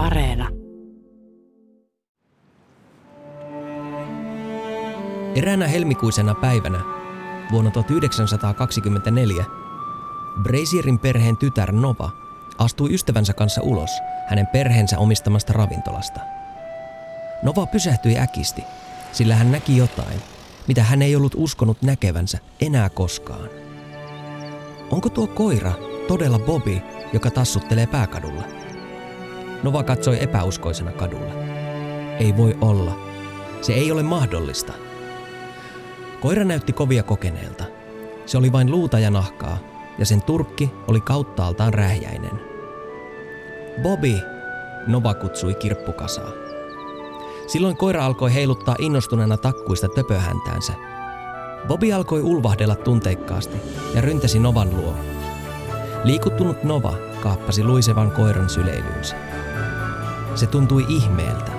Areena. 0.00 0.48
Eräänä 5.34 5.68
helmikuisena 5.68 6.34
päivänä 6.34 6.80
vuonna 7.52 7.70
1924 7.70 9.44
Brazierin 10.42 10.98
perheen 10.98 11.36
tytär 11.36 11.72
Nova 11.72 12.10
astui 12.58 12.94
ystävänsä 12.94 13.32
kanssa 13.32 13.62
ulos 13.62 13.90
hänen 14.28 14.46
perheensä 14.46 14.98
omistamasta 14.98 15.52
ravintolasta. 15.52 16.20
Nova 17.42 17.66
pysähtyi 17.66 18.18
äkisti, 18.18 18.64
sillä 19.12 19.34
hän 19.34 19.52
näki 19.52 19.76
jotain, 19.76 20.22
mitä 20.68 20.82
hän 20.82 21.02
ei 21.02 21.16
ollut 21.16 21.34
uskonut 21.36 21.82
näkevänsä 21.82 22.38
enää 22.60 22.88
koskaan. 22.88 23.50
Onko 24.90 25.08
tuo 25.08 25.26
koira 25.26 25.72
todella 26.08 26.38
Bobby, 26.38 26.80
joka 27.12 27.30
tassuttelee 27.30 27.86
pääkadulla? 27.86 28.59
Nova 29.62 29.82
katsoi 29.82 30.22
epäuskoisena 30.22 30.92
kadulla. 30.92 31.32
Ei 32.18 32.36
voi 32.36 32.56
olla. 32.60 32.98
Se 33.60 33.72
ei 33.72 33.92
ole 33.92 34.02
mahdollista. 34.02 34.72
Koira 36.20 36.44
näytti 36.44 36.72
kovia 36.72 37.02
kokeneelta. 37.02 37.64
Se 38.26 38.38
oli 38.38 38.52
vain 38.52 38.70
luuta 38.70 38.98
ja 38.98 39.10
nahkaa, 39.10 39.58
ja 39.98 40.06
sen 40.06 40.22
turkki 40.22 40.70
oli 40.88 41.00
kauttaaltaan 41.00 41.74
rähjäinen. 41.74 42.40
Bobby, 43.82 44.20
Nova 44.86 45.14
kutsui 45.14 45.54
kirppukasaa. 45.54 46.30
Silloin 47.46 47.76
koira 47.76 48.06
alkoi 48.06 48.34
heiluttaa 48.34 48.76
innostuneena 48.78 49.36
takkuista 49.36 49.88
töpöhäntäänsä. 49.88 50.72
Bobby 51.68 51.92
alkoi 51.92 52.22
ulvahdella 52.22 52.76
tunteikkaasti 52.76 53.56
ja 53.94 54.00
ryntäsi 54.00 54.38
Novan 54.38 54.76
luo. 54.76 54.94
Liikuttunut 56.04 56.64
Nova 56.64 56.94
kaappasi 57.22 57.64
luisevan 57.64 58.10
koiran 58.10 58.50
syleilyynsä. 58.50 59.29
Se 60.40 60.46
tuntui 60.46 60.86
ihmeeltä. 60.88 61.52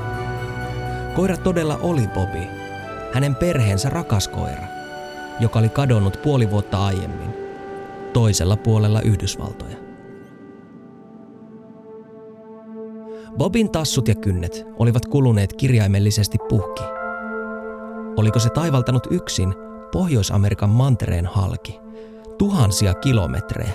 Koira 1.15 1.37
todella 1.37 1.79
oli 1.81 2.07
Bobby, 2.07 2.41
hänen 3.13 3.35
perheensä 3.35 3.89
rakas 3.89 4.27
koira, 4.27 4.63
joka 5.39 5.59
oli 5.59 5.69
kadonnut 5.69 6.19
puoli 6.23 6.51
vuotta 6.51 6.85
aiemmin, 6.85 7.33
toisella 8.13 8.57
puolella 8.57 9.01
Yhdysvaltoja. 9.01 9.77
Bobin 13.37 13.71
tassut 13.71 14.07
ja 14.07 14.15
kynnet 14.15 14.65
olivat 14.79 15.05
kuluneet 15.05 15.53
kirjaimellisesti 15.53 16.37
puhki. 16.49 16.83
Oliko 18.17 18.39
se 18.39 18.49
taivaltanut 18.49 19.07
yksin 19.11 19.53
Pohjois-Amerikan 19.91 20.69
mantereen 20.69 21.25
halki, 21.25 21.79
tuhansia 22.37 22.93
kilometrejä? 22.93 23.73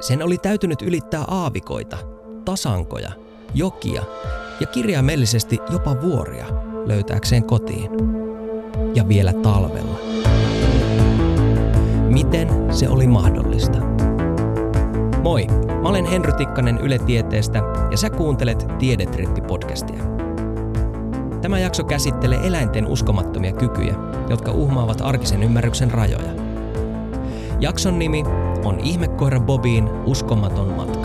Sen 0.00 0.22
oli 0.22 0.38
täytynyt 0.38 0.82
ylittää 0.82 1.24
aavikoita, 1.28 1.96
tasankoja, 2.44 3.10
jokia 3.54 4.02
ja 4.60 4.66
kirjaimellisesti 4.66 5.58
jopa 5.72 6.00
vuoria 6.00 6.46
löytääkseen 6.86 7.44
kotiin. 7.44 7.90
Ja 8.94 9.08
vielä 9.08 9.32
talvella. 9.32 9.98
Miten 12.08 12.48
se 12.74 12.88
oli 12.88 13.06
mahdollista? 13.06 13.78
Moi, 15.22 15.46
mä 15.82 15.88
olen 15.88 16.04
Henry 16.04 16.32
Tikkanen 16.32 16.78
Yle 16.78 16.98
Tieteestä 16.98 17.62
ja 17.90 17.96
sä 17.96 18.10
kuuntelet 18.10 18.66
Tiedetrippi-podcastia. 18.78 20.02
Tämä 21.42 21.58
jakso 21.58 21.84
käsittelee 21.84 22.46
eläinten 22.46 22.86
uskomattomia 22.86 23.52
kykyjä, 23.52 23.94
jotka 24.28 24.52
uhmaavat 24.52 25.00
arkisen 25.00 25.42
ymmärryksen 25.42 25.90
rajoja. 25.90 26.32
Jakson 27.60 27.98
nimi 27.98 28.24
on 28.64 28.80
Ihmekoira 28.80 29.40
Bobiin 29.40 29.88
uskomaton 30.06 30.68
matka. 30.68 30.99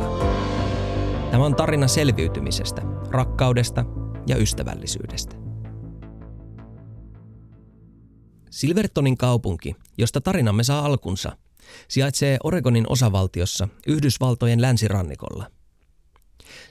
Tämä 1.36 1.46
on 1.46 1.56
tarina 1.56 1.88
selviytymisestä, 1.88 2.82
rakkaudesta 3.10 3.86
ja 4.28 4.38
ystävällisyydestä. 4.38 5.36
Silvertonin 8.50 9.18
kaupunki, 9.18 9.76
josta 9.98 10.22
tarinamme 10.22 10.64
saa 10.64 10.86
alkunsa, 10.86 11.38
sijaitsee 11.88 12.38
Oregonin 12.44 12.86
osavaltiossa 12.90 13.68
Yhdysvaltojen 13.88 14.62
länsirannikolla. 14.62 15.52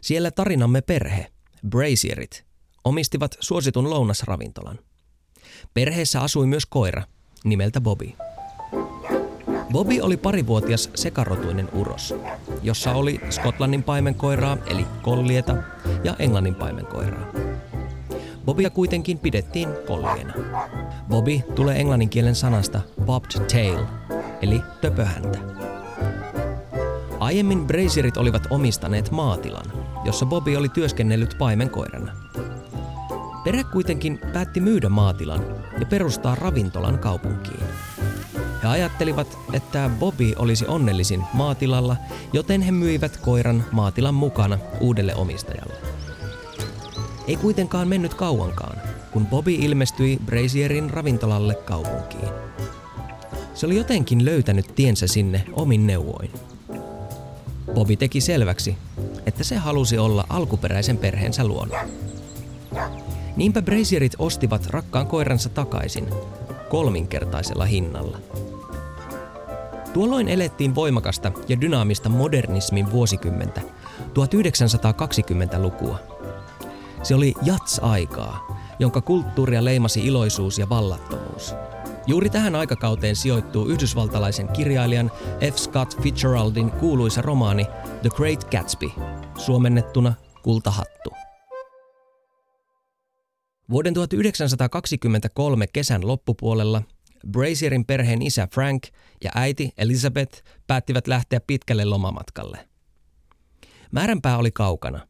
Siellä 0.01 0.31
tarinamme 0.31 0.81
perhe, 0.81 1.27
Brazierit, 1.69 2.45
omistivat 2.85 3.37
suositun 3.41 3.91
lounasravintolan. 3.91 4.79
Perheessä 5.75 6.21
asui 6.21 6.47
myös 6.47 6.67
koira 6.67 7.03
nimeltä 7.45 7.81
Bobby. 7.81 8.13
Bobby 9.73 10.01
oli 10.01 10.17
parivuotias 10.17 10.91
sekarotuinen 10.95 11.69
uros, 11.73 12.15
jossa 12.63 12.93
oli 12.93 13.21
Skotlannin 13.31 13.83
paimenkoiraa 13.83 14.57
eli 14.67 14.87
kollieta 15.03 15.57
ja 16.05 16.17
Englannin 16.19 16.55
paimenkoiraa. 16.55 17.27
Bobia 18.45 18.71
kuitenkin 18.71 19.19
pidettiin 19.19 19.69
kolliena. 19.87 20.35
Bobby 21.09 21.41
tulee 21.55 21.81
englannin 21.81 22.09
kielen 22.09 22.35
sanasta 22.35 22.81
bobbed 23.05 23.41
tail, 23.53 23.85
eli 24.43 24.63
töpöhäntä. 24.81 25.39
Aiemmin 27.21 27.67
Brazierit 27.67 28.17
olivat 28.17 28.47
omistaneet 28.51 29.11
maatilan, 29.11 29.73
jossa 30.05 30.27
Bobby 30.27 30.57
oli 30.57 30.69
työskennellyt 30.69 31.37
paimenkoirana. 31.39 32.13
Perhe 33.45 33.65
kuitenkin 33.65 34.21
päätti 34.33 34.61
myydä 34.61 34.89
maatilan 34.89 35.41
ja 35.81 35.87
perustaa 35.87 36.35
ravintolan 36.35 36.99
kaupunkiin. 36.99 37.65
He 38.65 38.69
ajattelivat, 38.69 39.39
että 39.53 39.91
Bobby 39.99 40.33
olisi 40.39 40.67
onnellisin 40.67 41.25
maatilalla, 41.33 41.97
joten 42.33 42.63
he 42.63 42.71
myivät 42.71 43.17
koiran 43.17 43.65
maatilan 43.73 44.15
mukana 44.15 44.59
uudelle 44.81 45.15
omistajalle. 45.15 45.75
Ei 47.27 47.37
kuitenkaan 47.37 47.89
mennyt 47.89 48.15
kauankaan, 48.15 48.79
kun 49.13 49.27
Bobby 49.27 49.55
ilmestyi 49.55 50.19
Brazierin 50.27 50.91
ravintolalle 50.91 51.55
kaupunkiin. 51.55 52.29
Se 53.55 53.67
oli 53.67 53.77
jotenkin 53.77 54.25
löytänyt 54.25 54.75
tiensä 54.75 55.07
sinne 55.07 55.45
omin 55.53 55.87
neuvoin. 55.87 56.31
Bobby 57.75 57.97
teki 57.97 58.21
selväksi, 58.21 58.77
että 59.27 59.45
se 59.45 59.57
halusi 59.57 59.99
olla 59.99 60.27
alkuperäisen 60.29 60.99
perheensä 60.99 61.47
luona. 61.47 61.79
Niinpä 63.37 63.63
Brazierit 63.63 64.13
ostivat 64.19 64.67
rakkaan 64.67 65.07
koiransa 65.07 65.49
takaisin 65.49 66.09
kolminkertaisella 66.69 67.65
hinnalla. 67.65 68.19
Tuolloin 69.95 70.29
elettiin 70.29 70.75
voimakasta 70.75 71.33
ja 71.49 71.61
dynaamista 71.61 72.09
modernismin 72.09 72.91
vuosikymmentä, 72.91 73.61
1920-lukua. 74.01 75.99
Se 77.03 77.15
oli 77.15 77.35
jats-aikaa, 77.43 78.59
jonka 78.79 79.01
kulttuuria 79.01 79.65
leimasi 79.65 80.07
iloisuus 80.07 80.59
ja 80.59 80.69
vallattomuus. 80.69 81.55
Juuri 82.07 82.31
tähän 82.31 82.55
aikakauteen 82.55 83.17
sijoittuu 83.17 83.69
yhdysvaltalaisen 83.69 84.49
kirjailijan 84.49 85.11
F. 85.53 85.57
Scott 85.57 86.03
Fitzgeraldin 86.03 86.71
kuuluisa 86.71 87.23
romaani 87.23 87.67
The 88.03 88.11
Great 88.17 88.51
Gatsby, 88.51 88.91
suomennettuna 89.39 90.15
Kultahattu. 90.43 91.11
Vuoden 93.71 93.95
1923 93.95 95.67
kesän 95.67 96.07
loppupuolella 96.07 96.83
Brazierin 97.31 97.85
perheen 97.85 98.23
isä 98.23 98.49
Frank 98.53 98.83
ja 99.25 99.31
äiti 99.35 99.73
Elizabeth 99.79 100.43
päättivät 100.67 101.07
lähteä 101.07 101.41
pitkälle 101.41 101.85
lomamatkalle. 101.85 102.69
Määränpää 103.93 104.39
oli 104.39 104.51
kaukana, 104.51 105.07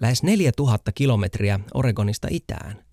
lähes 0.00 0.22
4000 0.22 0.92
kilometriä 0.92 1.60
Oregonista 1.74 2.28
itään. 2.30 2.84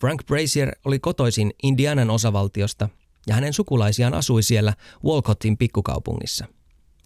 Frank 0.00 0.26
Brazier 0.26 0.72
oli 0.84 0.98
kotoisin 0.98 1.52
Indianan 1.62 2.10
osavaltiosta 2.10 2.88
ja 3.26 3.34
hänen 3.34 3.52
sukulaisiaan 3.52 4.14
asui 4.14 4.42
siellä 4.42 4.74
Walcottin 5.04 5.58
pikkukaupungissa. 5.58 6.46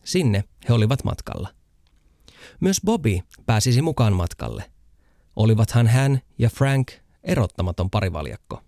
Sinne 0.05 0.45
he 0.69 0.75
olivat 0.75 1.05
matkalla. 1.05 1.49
Myös 2.61 2.81
Bobby 2.85 3.19
pääsisi 3.47 3.83
mukaan 3.83 4.13
matkalle. 4.13 4.65
Olivathan 5.37 5.87
hän 5.87 6.21
ja 6.39 6.49
Frank 6.49 6.93
erottamaton 7.25 7.91
parivaljakko. 7.91 8.63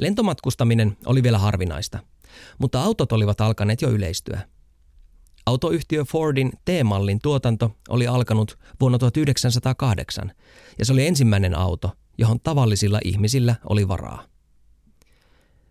Lentomatkustaminen 0.00 0.96
oli 1.06 1.22
vielä 1.22 1.38
harvinaista, 1.38 1.98
mutta 2.58 2.82
autot 2.82 3.12
olivat 3.12 3.40
alkaneet 3.40 3.82
jo 3.82 3.90
yleistyä. 3.90 4.40
Autoyhtiö 5.46 6.04
Fordin 6.04 6.52
T-mallin 6.64 7.18
tuotanto 7.22 7.76
oli 7.88 8.06
alkanut 8.06 8.58
vuonna 8.80 8.98
1908 8.98 10.32
ja 10.78 10.84
se 10.84 10.92
oli 10.92 11.06
ensimmäinen 11.06 11.58
auto, 11.58 11.90
johon 12.18 12.40
tavallisilla 12.40 13.00
ihmisillä 13.04 13.54
oli 13.68 13.88
varaa. 13.88 14.24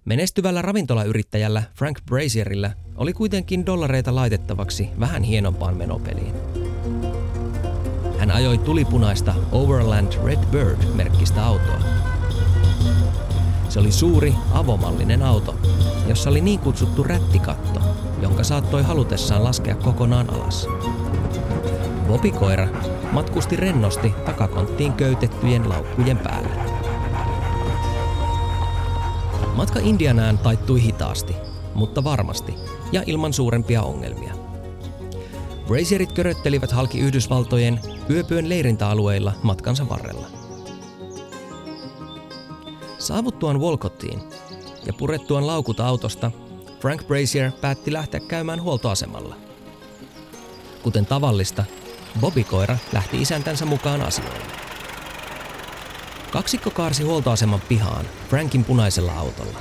Menestyvällä 0.05 0.61
ravintolayrittäjällä 0.61 1.63
Frank 1.75 1.99
Brazierillä 2.05 2.71
oli 2.95 3.13
kuitenkin 3.13 3.65
dollareita 3.65 4.15
laitettavaksi 4.15 4.89
vähän 4.99 5.23
hienompaan 5.23 5.77
menopeliin. 5.77 6.33
Hän 8.19 8.31
ajoi 8.31 8.57
tulipunaista 8.57 9.35
Overland 9.51 10.13
Red 10.23 10.39
Bird-merkkistä 10.51 11.39
autoa. 11.39 11.79
Se 13.69 13.79
oli 13.79 13.91
suuri, 13.91 14.35
avomallinen 14.51 15.23
auto, 15.23 15.55
jossa 16.07 16.29
oli 16.29 16.41
niin 16.41 16.59
kutsuttu 16.59 17.03
rättikatto, 17.03 17.79
jonka 18.21 18.43
saattoi 18.43 18.83
halutessaan 18.83 19.43
laskea 19.43 19.75
kokonaan 19.75 20.33
alas. 20.33 20.67
Bobby 22.07 22.31
koira 22.31 22.67
matkusti 23.11 23.55
rennosti 23.55 24.13
takakonttiin 24.25 24.93
köytettyjen 24.93 25.69
laukkujen 25.69 26.17
päällä. 26.17 26.49
Matka 29.55 29.79
Indianään 29.79 30.37
taittui 30.37 30.83
hitaasti, 30.83 31.35
mutta 31.73 32.03
varmasti 32.03 32.55
ja 32.91 33.03
ilman 33.05 33.33
suurempia 33.33 33.83
ongelmia. 33.83 34.33
Brazierit 35.67 36.11
köröttelivät 36.11 36.71
halki 36.71 36.99
Yhdysvaltojen 36.99 37.79
yöpyön 38.09 38.49
leirintäalueilla 38.49 39.33
matkansa 39.43 39.89
varrella. 39.89 40.48
Saavuttuaan 43.09 43.59
Walcottiin 43.59 44.21
ja 44.85 44.93
purettuaan 44.93 45.47
laukut 45.47 45.79
autosta, 45.79 46.31
Frank 46.81 47.07
Brazier 47.07 47.51
päätti 47.61 47.93
lähteä 47.93 48.19
käymään 48.19 48.61
huoltoasemalla. 48.61 49.35
Kuten 50.83 51.05
tavallista, 51.05 51.63
Bobby 52.19 52.43
koira 52.43 52.77
lähti 52.93 53.21
isäntänsä 53.21 53.65
mukaan 53.65 54.01
asioille. 54.01 54.45
Kaksikko 56.31 56.71
kaarsi 56.71 57.03
huoltoaseman 57.03 57.61
pihaan 57.61 58.05
Frankin 58.29 58.63
punaisella 58.63 59.13
autolla. 59.13 59.59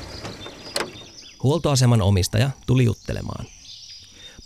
Huoltoaseman 1.43 2.03
omistaja 2.03 2.51
tuli 2.67 2.85
juttelemaan. 2.85 3.47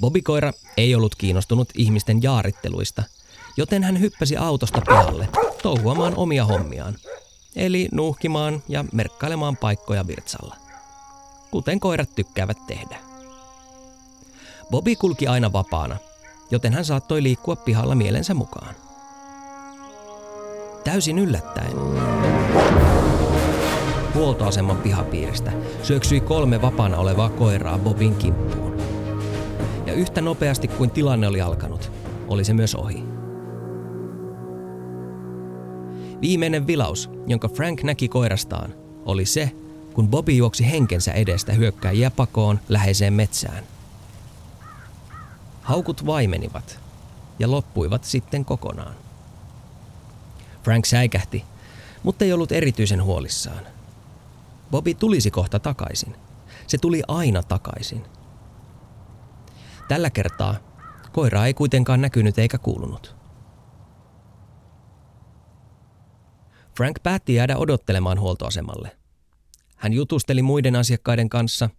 Bobikoira 0.01 0.53
ei 0.77 0.95
ollut 0.95 1.15
kiinnostunut 1.15 1.69
ihmisten 1.77 2.23
jaaritteluista, 2.23 3.03
joten 3.57 3.83
hän 3.83 4.01
hyppäsi 4.01 4.37
autosta 4.37 4.81
pihalle 4.81 5.29
touhuamaan 5.63 6.17
omia 6.17 6.45
hommiaan, 6.45 6.97
eli 7.57 7.89
nuuhkimaan 7.93 8.63
ja 8.69 8.85
merkkailemaan 8.93 9.57
paikkoja 9.57 10.07
virtsalla, 10.07 10.57
kuten 11.51 11.81
koirat 11.81 12.15
tykkäävät 12.15 12.59
tehdä. 12.67 12.97
Bobby 14.71 14.97
kulki 14.97 15.27
aina 15.27 15.53
vapaana, 15.53 15.97
joten 16.51 16.73
hän 16.73 16.85
saattoi 16.85 17.23
liikkua 17.23 17.57
pihalla 17.57 17.95
mielensä 17.95 18.35
mukaan. 18.35 18.75
Täysin 20.85 21.19
yllättäen. 21.19 21.73
Huoltoaseman 24.15 24.77
pihapiiristä 24.77 25.53
syöksyi 25.83 26.21
kolme 26.21 26.63
vapaana 26.63 26.97
olevaa 26.97 27.29
koiraa 27.29 27.79
Bobin 27.79 28.15
kimppuun. 28.15 28.77
Ja 29.87 29.93
yhtä 29.93 30.21
nopeasti 30.21 30.69
kuin 30.69 30.91
tilanne 30.91 31.29
oli 31.29 31.41
alkanut, 31.41 31.93
oli 32.29 32.45
se 32.45 32.53
myös 32.53 32.75
ohi. 32.75 33.12
Viimeinen 36.23 36.67
vilaus, 36.67 37.11
jonka 37.27 37.49
Frank 37.49 37.83
näki 37.83 38.09
koirastaan, 38.09 38.75
oli 39.05 39.27
se, 39.27 39.53
kun 39.95 40.09
Bobby 40.09 40.33
juoksi 40.33 40.71
henkensä 40.71 41.13
edestä 41.13 41.53
hyökkääjiä 41.53 42.11
pakoon 42.11 42.61
läheiseen 42.69 43.13
metsään. 43.13 43.65
Haukut 45.63 46.07
vaimenivat 46.07 46.79
ja 47.39 47.51
loppuivat 47.51 48.05
sitten 48.05 48.45
kokonaan. 48.45 48.95
Frank 50.63 50.85
säikähti, 50.85 51.45
mutta 52.03 52.25
ei 52.25 52.33
ollut 52.33 52.53
erityisen 52.53 53.05
huolissaan. 53.05 53.67
Bobby 54.71 54.95
tulisi 54.95 55.31
kohta 55.31 55.59
takaisin. 55.59 56.15
Se 56.67 56.79
tuli 56.79 57.03
aina 57.09 57.43
takaisin. 57.43 58.05
Tällä 59.89 60.11
kertaa 60.11 60.55
koira 61.13 61.47
ei 61.47 61.55
kuitenkaan 61.55 62.01
näkynyt 62.01 62.39
eikä 62.39 62.59
kuulunut. 62.59 63.22
Frank 66.77 67.03
päätti 67.03 67.35
jäädä 67.35 67.57
odottelemaan 67.57 68.21
huoltoasemalle. 68.21 68.97
Hän 69.77 69.93
jutusteli 69.93 70.43
muiden 70.43 70.77
asiakkaiden 70.77 71.29
kanssa 71.29 71.71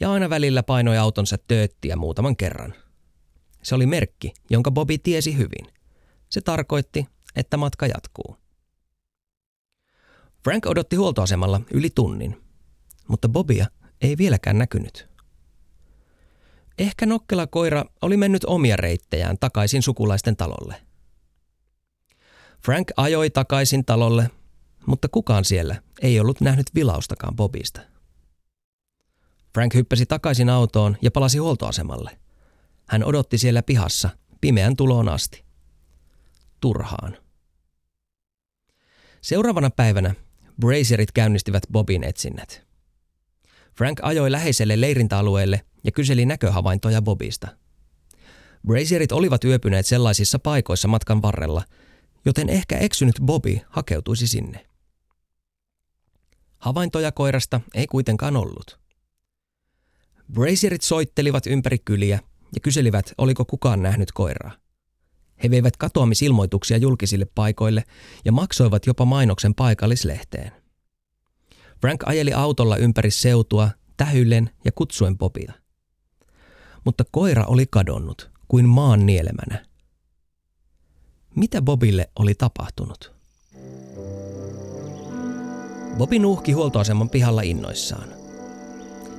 ja 0.00 0.12
aina 0.12 0.30
välillä 0.30 0.62
painoi 0.62 0.98
autonsa 0.98 1.38
tööttiä 1.38 1.96
muutaman 1.96 2.36
kerran. 2.36 2.74
Se 3.62 3.74
oli 3.74 3.86
merkki, 3.86 4.34
jonka 4.50 4.70
Bobby 4.70 4.98
tiesi 4.98 5.36
hyvin. 5.36 5.66
Se 6.28 6.40
tarkoitti, 6.40 7.06
että 7.36 7.56
matka 7.56 7.86
jatkuu. 7.86 8.36
Frank 10.44 10.66
odotti 10.66 10.96
huoltoasemalla 10.96 11.60
yli 11.70 11.90
tunnin, 11.94 12.42
mutta 13.08 13.28
Bobia 13.28 13.66
ei 14.00 14.18
vieläkään 14.18 14.58
näkynyt. 14.58 15.08
Ehkä 16.78 17.06
nokkela 17.06 17.46
koira 17.46 17.84
oli 18.02 18.16
mennyt 18.16 18.44
omia 18.44 18.76
reittejään 18.76 19.36
takaisin 19.40 19.82
sukulaisten 19.82 20.36
talolle. 20.36 20.91
Frank 22.64 22.88
ajoi 22.96 23.30
takaisin 23.30 23.84
talolle, 23.84 24.30
mutta 24.86 25.08
kukaan 25.08 25.44
siellä 25.44 25.82
ei 26.02 26.20
ollut 26.20 26.40
nähnyt 26.40 26.66
vilaustakaan 26.74 27.36
Bobista. 27.36 27.80
Frank 29.54 29.74
hyppäsi 29.74 30.06
takaisin 30.06 30.48
autoon 30.48 30.96
ja 31.02 31.10
palasi 31.10 31.38
huoltoasemalle. 31.38 32.18
Hän 32.88 33.04
odotti 33.04 33.38
siellä 33.38 33.62
pihassa 33.62 34.08
pimeän 34.40 34.76
tuloon 34.76 35.08
asti. 35.08 35.44
Turhaan. 36.60 37.16
Seuraavana 39.20 39.70
päivänä 39.70 40.14
Brazierit 40.60 41.12
käynnistivät 41.12 41.62
Bobin 41.72 42.04
etsinnät. 42.04 42.66
Frank 43.76 44.00
ajoi 44.02 44.32
läheiselle 44.32 44.80
leirintäalueelle 44.80 45.60
ja 45.84 45.92
kyseli 45.92 46.26
näköhavaintoja 46.26 47.02
Bobista. 47.02 47.48
Brazierit 48.66 49.12
olivat 49.12 49.44
yöpyneet 49.44 49.86
sellaisissa 49.86 50.38
paikoissa 50.38 50.88
matkan 50.88 51.22
varrella, 51.22 51.62
joten 52.24 52.48
ehkä 52.48 52.78
eksynyt 52.78 53.16
Bobby 53.22 53.58
hakeutuisi 53.68 54.26
sinne. 54.26 54.66
Havaintoja 56.58 57.12
koirasta 57.12 57.60
ei 57.74 57.86
kuitenkaan 57.86 58.36
ollut. 58.36 58.78
Brazierit 60.32 60.82
soittelivat 60.82 61.46
ympäri 61.46 61.78
kyliä 61.78 62.20
ja 62.54 62.60
kyselivät, 62.62 63.12
oliko 63.18 63.44
kukaan 63.44 63.82
nähnyt 63.82 64.12
koiraa. 64.12 64.52
He 65.42 65.50
veivät 65.50 65.76
katoamisilmoituksia 65.76 66.76
julkisille 66.76 67.26
paikoille 67.34 67.84
ja 68.24 68.32
maksoivat 68.32 68.86
jopa 68.86 69.04
mainoksen 69.04 69.54
paikallislehteen. 69.54 70.52
Frank 71.80 72.02
ajeli 72.06 72.32
autolla 72.32 72.76
ympäri 72.76 73.10
seutua, 73.10 73.70
tähyllen 73.96 74.50
ja 74.64 74.72
kutsuen 74.72 75.18
popia. 75.18 75.52
Mutta 76.84 77.04
koira 77.10 77.44
oli 77.44 77.66
kadonnut 77.70 78.30
kuin 78.48 78.68
maan 78.68 79.06
nielemänä. 79.06 79.66
Mitä 81.34 81.62
Bobille 81.62 82.10
oli 82.18 82.34
tapahtunut? 82.34 83.12
Bobi 85.98 86.18
nuhki 86.18 86.52
huoltoaseman 86.52 87.10
pihalla 87.10 87.42
innoissaan. 87.42 88.08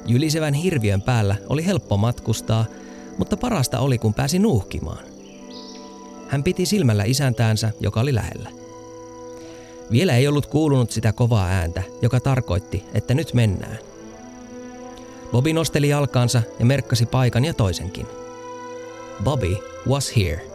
Jylisevän 0.05 0.53
hirviön 0.53 1.01
päällä 1.01 1.35
oli 1.49 1.65
helppo 1.65 1.97
matkustaa, 1.97 2.65
mutta 3.17 3.37
parasta 3.37 3.79
oli 3.79 3.97
kun 3.97 4.13
pääsi 4.13 4.39
nuuhkimaan. 4.39 5.03
Hän 6.27 6.43
piti 6.43 6.65
silmällä 6.65 7.03
isäntäänsä, 7.03 7.71
joka 7.79 8.01
oli 8.01 8.15
lähellä. 8.15 8.49
Vielä 9.91 10.17
ei 10.17 10.27
ollut 10.27 10.45
kuulunut 10.45 10.91
sitä 10.91 11.13
kovaa 11.13 11.47
ääntä, 11.47 11.83
joka 12.01 12.19
tarkoitti, 12.19 12.83
että 12.93 13.13
nyt 13.13 13.33
mennään. 13.33 13.77
Bobby 15.31 15.53
nosteli 15.53 15.89
jalkaansa 15.89 16.41
ja 16.59 16.65
merkkasi 16.65 17.05
paikan 17.05 17.45
ja 17.45 17.53
toisenkin. 17.53 18.07
Bobby 19.23 19.57
was 19.87 20.15
here. 20.15 20.52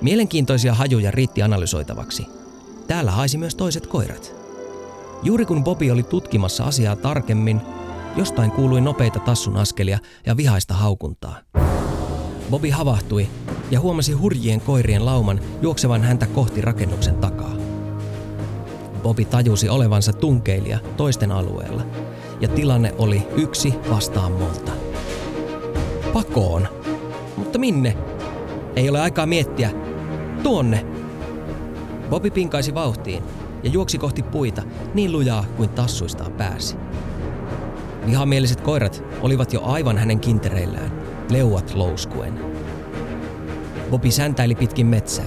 Mielenkiintoisia 0.00 0.74
hajuja 0.74 1.10
riitti 1.10 1.42
analysoitavaksi. 1.42 2.26
Täällä 2.86 3.10
haisi 3.10 3.38
myös 3.38 3.54
toiset 3.54 3.86
koirat. 3.86 4.34
Juuri 5.22 5.46
kun 5.46 5.64
Bobby 5.64 5.90
oli 5.90 6.02
tutkimassa 6.02 6.64
asiaa 6.64 6.96
tarkemmin, 6.96 7.60
jostain 8.16 8.50
kuului 8.50 8.80
nopeita 8.80 9.18
tassun 9.18 9.56
askelia 9.56 9.98
ja 10.26 10.36
vihaista 10.36 10.74
haukuntaa. 10.74 11.38
Bobby 12.50 12.70
havahtui 12.70 13.28
ja 13.70 13.80
huomasi 13.80 14.12
hurjien 14.12 14.60
koirien 14.60 15.04
lauman 15.04 15.40
juoksevan 15.62 16.02
häntä 16.02 16.26
kohti 16.26 16.60
rakennuksen 16.60 17.14
takaa. 17.14 17.56
Bobby 19.02 19.24
tajusi 19.24 19.68
olevansa 19.68 20.12
tunkeilija 20.12 20.78
toisten 20.96 21.32
alueella, 21.32 21.82
ja 22.40 22.48
tilanne 22.48 22.94
oli 22.98 23.22
yksi 23.36 23.74
vastaan 23.90 24.32
monta. 24.32 24.72
Pakoon. 26.12 26.68
Mutta 27.36 27.58
minne? 27.58 27.96
Ei 28.76 28.88
ole 28.88 29.00
aikaa 29.00 29.26
miettiä. 29.26 29.89
Tuonne. 30.42 30.86
Bobby 32.10 32.30
pinkaisi 32.30 32.74
vauhtiin 32.74 33.22
ja 33.62 33.70
juoksi 33.70 33.98
kohti 33.98 34.22
puita 34.22 34.62
niin 34.94 35.12
lujaa 35.12 35.44
kuin 35.56 35.68
tassuistaan 35.68 36.32
pääsi. 36.32 36.76
Vihamieliset 38.06 38.60
koirat 38.60 39.04
olivat 39.20 39.52
jo 39.52 39.62
aivan 39.64 39.98
hänen 39.98 40.20
kintereillään, 40.20 40.92
leuat 41.30 41.74
louskuen. 41.74 42.40
Bobby 43.90 44.10
säntäili 44.10 44.54
pitkin 44.54 44.86
metsää. 44.86 45.26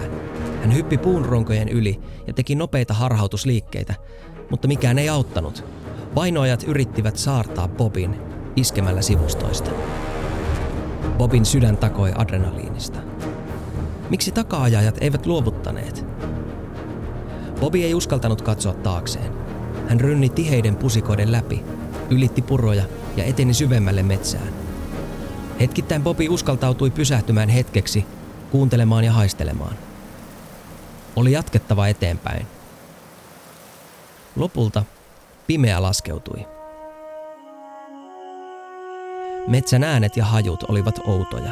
Hän 0.62 0.75
hyppi 0.75 0.98
puun 0.98 1.25
ronkojen 1.25 1.70
yli 1.70 2.00
ja 2.27 2.34
teki 2.34 2.55
nopeita 2.55 2.93
harhautusliikkeitä, 2.93 3.96
mutta 4.50 4.67
mikään 4.67 5.00
ei 5.00 5.10
auttanut. 5.10 5.63
Vainoajat 6.15 6.63
yrittivät 6.63 7.17
saartaa 7.17 7.67
Bobin 7.67 8.15
iskemällä 8.55 9.01
sivustoista. 9.01 9.72
Bobin 11.17 11.46
sydän 11.46 11.77
takoi 11.77 12.12
adrenaliinista. 12.15 13.12
Miksi 14.10 14.31
takaajajat 14.31 14.98
eivät 15.01 15.25
luovuttaneet? 15.25 16.05
Bobby 17.60 17.83
ei 17.83 17.93
uskaltanut 17.93 18.41
katsoa 18.41 18.74
taakseen. 18.74 19.31
Hän 19.88 20.00
rynni 20.00 20.29
tiheiden 20.29 20.75
pusikoiden 20.75 21.31
läpi, 21.31 21.63
ylitti 22.10 22.41
puroja 22.41 22.83
ja 23.17 23.24
eteni 23.24 23.53
syvemmälle 23.53 24.03
metsään. 24.03 24.53
Hetkittäin 25.60 26.03
Bobby 26.03 26.27
uskaltautui 26.29 26.89
pysähtymään 26.89 27.50
hetkeksi 27.50 28.05
kuuntelemaan 28.51 29.03
ja 29.03 29.12
haistelemaan. 29.13 29.75
Oli 31.15 31.31
jatkettava 31.31 31.88
eteenpäin. 31.88 32.48
Lopulta 34.36 34.83
pimeä 35.48 35.81
laskeutui. 35.81 36.45
Metsän 39.48 39.83
äänet 39.83 40.17
ja 40.17 40.25
hajut 40.25 40.63
olivat 40.63 41.00
outoja. 41.07 41.51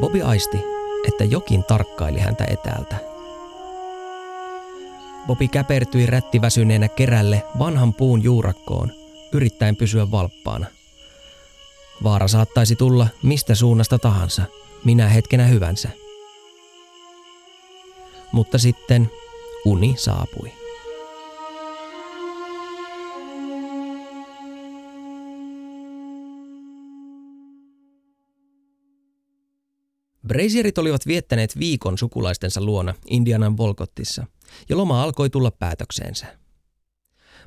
Bobby 0.00 0.22
aisti, 0.22 0.64
että 1.08 1.24
jokin 1.24 1.64
tarkkaili 1.64 2.18
häntä 2.18 2.44
etäältä. 2.44 2.96
Bobby 5.26 5.48
käpertyi 5.48 6.06
rättiväsyneenä 6.06 6.88
kerälle 6.88 7.42
vanhan 7.58 7.94
puun 7.94 8.22
juurakkoon, 8.22 8.92
yrittäen 9.32 9.76
pysyä 9.76 10.10
valppaana. 10.10 10.66
Vaara 12.02 12.28
saattaisi 12.28 12.76
tulla 12.76 13.06
mistä 13.22 13.54
suunnasta 13.54 13.98
tahansa, 13.98 14.42
minä 14.84 15.08
hetkenä 15.08 15.44
hyvänsä. 15.44 15.88
Mutta 18.32 18.58
sitten 18.58 19.10
uni 19.64 19.94
saapui. 19.98 20.59
Brazierit 30.26 30.78
olivat 30.78 31.06
viettäneet 31.06 31.58
viikon 31.58 31.98
sukulaistensa 31.98 32.60
luona 32.60 32.94
Indianan 33.06 33.56
Volkottissa, 33.56 34.26
ja 34.68 34.76
loma 34.76 35.02
alkoi 35.02 35.30
tulla 35.30 35.50
päätökseensä. 35.50 36.38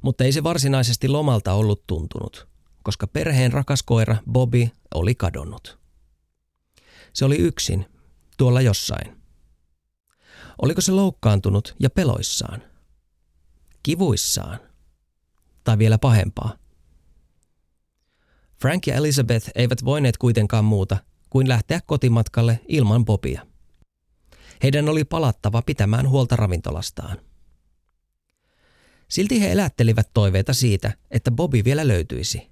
Mutta 0.01 0.23
ei 0.23 0.31
se 0.31 0.43
varsinaisesti 0.43 1.07
lomalta 1.07 1.53
ollut 1.53 1.87
tuntunut, 1.87 2.47
koska 2.83 3.07
perheen 3.07 3.53
rakas 3.53 3.83
koira 3.83 4.17
Bobby 4.31 4.69
oli 4.95 5.15
kadonnut. 5.15 5.79
Se 7.13 7.25
oli 7.25 7.35
yksin, 7.35 7.85
tuolla 8.37 8.61
jossain. 8.61 9.17
Oliko 10.61 10.81
se 10.81 10.91
loukkaantunut 10.91 11.75
ja 11.79 11.89
peloissaan? 11.89 12.63
Kivuissaan? 13.83 14.59
Tai 15.63 15.77
vielä 15.77 15.97
pahempaa? 15.97 16.57
Frank 18.61 18.87
ja 18.87 18.95
Elizabeth 18.95 19.51
eivät 19.55 19.85
voineet 19.85 20.17
kuitenkaan 20.17 20.65
muuta 20.65 20.97
kuin 21.33 21.49
lähteä 21.49 21.79
kotimatkalle 21.85 22.59
ilman 22.67 23.05
Bobia. 23.05 23.47
Heidän 24.63 24.89
oli 24.89 25.03
palattava 25.03 25.61
pitämään 25.61 26.09
huolta 26.09 26.35
ravintolastaan. 26.35 27.17
Silti 29.09 29.41
he 29.41 29.51
elättelivät 29.51 30.09
toiveita 30.13 30.53
siitä, 30.53 30.93
että 31.11 31.31
Bobby 31.31 31.63
vielä 31.63 31.87
löytyisi. 31.87 32.49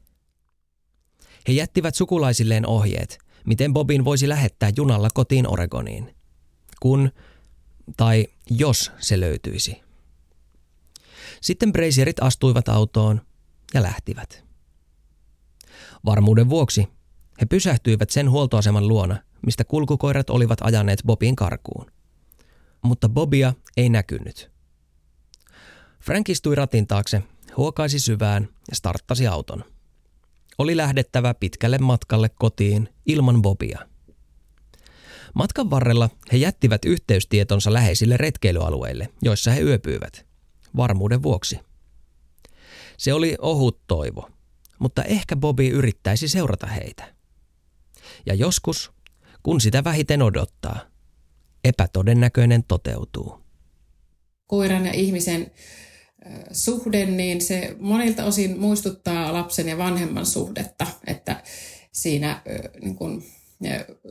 He 1.48 1.54
jättivät 1.54 1.96
sukulaisilleen 1.96 2.68
ohjeet, 2.68 3.20
miten 3.46 3.74
Bobin 3.74 4.06
voisi 4.06 4.30
lähettää 4.30 4.72
junalla 4.78 5.10
kotiin 5.14 5.48
Oregoniin. 5.48 6.16
Kun, 6.80 7.12
tai 7.98 8.28
jos 8.50 8.92
se 9.00 9.20
löytyisi. 9.20 9.82
Sitten 11.42 11.72
Brazierit 11.72 12.20
astuivat 12.20 12.70
autoon 12.70 13.22
ja 13.74 13.82
lähtivät. 13.82 14.44
Varmuuden 16.06 16.50
vuoksi 16.50 16.88
he 17.42 17.46
pysähtyivät 17.46 18.10
sen 18.10 18.30
huoltoaseman 18.30 18.88
luona, 18.88 19.18
mistä 19.46 19.64
kulkukoirat 19.64 20.30
olivat 20.30 20.60
ajaneet 20.62 21.02
Bobin 21.06 21.36
karkuun. 21.36 21.92
Mutta 22.82 23.10
Bobia 23.10 23.54
ei 23.78 23.90
näkynyt. 23.90 24.52
Frank 26.00 26.30
istui 26.30 26.56
ratin 26.56 26.88
taakse, 26.88 27.24
huokaisi 27.58 28.00
syvään 28.00 28.48
ja 28.70 28.76
starttasi 28.76 29.28
auton. 29.28 29.64
Oli 30.58 30.78
lähdettävä 30.78 31.34
pitkälle 31.34 31.78
matkalle 31.78 32.30
kotiin 32.30 32.90
ilman 33.06 33.42
Bobia. 33.42 33.80
Matkan 35.34 35.70
varrella 35.70 36.10
he 36.32 36.38
jättivät 36.38 36.86
yhteystietonsa 36.86 37.74
läheisille 37.74 38.18
retkeilyalueille, 38.18 39.10
joissa 39.22 39.52
he 39.52 39.62
yöpyivät, 39.62 40.26
varmuuden 40.78 41.24
vuoksi. 41.24 41.60
Se 42.98 43.14
oli 43.14 43.36
ohut 43.40 43.82
toivo, 43.88 44.30
mutta 44.80 45.04
ehkä 45.04 45.36
Bobby 45.36 45.68
yrittäisi 45.68 46.28
seurata 46.28 46.68
heitä. 46.68 47.21
Ja 48.26 48.34
joskus, 48.34 48.92
kun 49.44 49.62
sitä 49.62 49.84
vähiten 49.84 50.22
odottaa, 50.22 50.80
epätodennäköinen 51.64 52.64
toteutuu. 52.64 53.42
Koiran 54.48 54.86
ja 54.86 54.94
ihmisen 54.94 55.52
suhde, 56.52 57.06
niin 57.06 57.42
se 57.42 57.76
monilta 57.80 58.26
osin 58.26 58.60
muistuttaa 58.60 59.34
lapsen 59.34 59.68
ja 59.68 59.78
vanhemman 59.78 60.26
suhdetta, 60.26 60.88
että 61.08 61.44
siinä 61.92 62.42
niin 62.82 62.96
kuin, 62.96 63.24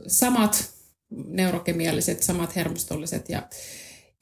samat 0.07 0.73
neurokemialliset, 1.09 2.23
samat 2.23 2.55
hermostolliset 2.55 3.29
ja, 3.29 3.47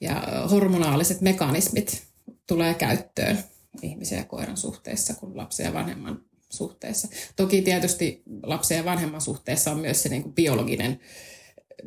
ja 0.00 0.46
hormonaaliset 0.50 1.20
mekanismit 1.20 2.02
tulee 2.46 2.74
käyttöön 2.74 3.38
ihmisen 3.82 4.18
ja 4.18 4.24
koiran 4.24 4.56
suhteessa 4.56 5.14
kuin 5.14 5.36
lapsen 5.36 5.66
ja 5.66 5.74
vanhemman 5.74 6.24
suhteessa. 6.50 7.08
Toki 7.36 7.62
tietysti 7.62 8.22
lapsen 8.42 8.76
ja 8.76 8.84
vanhemman 8.84 9.20
suhteessa 9.20 9.70
on 9.70 9.80
myös 9.80 10.02
se 10.02 10.08
niin 10.08 10.22
kuin 10.22 10.34
biologinen, 10.34 11.00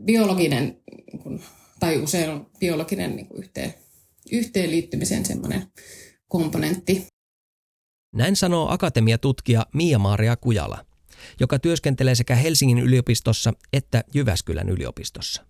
biologinen 0.06 0.82
niin 1.12 1.20
kuin, 1.20 1.44
tai 1.80 1.98
usein 1.98 2.30
on 2.30 2.50
biologinen 2.60 3.16
niin 3.16 3.28
kuin 3.28 3.40
yhteen, 3.40 3.74
yhteenliittymisen 4.32 5.26
semmoinen 5.26 5.68
komponentti. 6.28 7.08
Näin 8.16 8.36
sanoo 8.36 8.70
akatemiatutkija 8.70 9.66
Mia-Maaria 9.74 10.36
Kujala, 10.36 10.86
joka 11.40 11.60
työskentelee 11.60 12.16
sekä 12.16 12.36
Helsingin 12.36 12.80
yliopistossa 12.80 13.54
että 13.74 14.04
Jyväskylän 14.14 14.70
yliopistossa. 14.70 15.46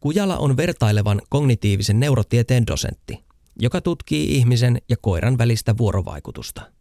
Kujala 0.00 0.36
on 0.36 0.56
vertailevan 0.56 1.22
kognitiivisen 1.28 2.00
neurotieteen 2.00 2.66
dosentti, 2.66 3.24
joka 3.60 3.80
tutkii 3.80 4.36
ihmisen 4.36 4.78
ja 4.88 4.96
koiran 4.96 5.38
välistä 5.38 5.76
vuorovaikutusta 5.78 6.72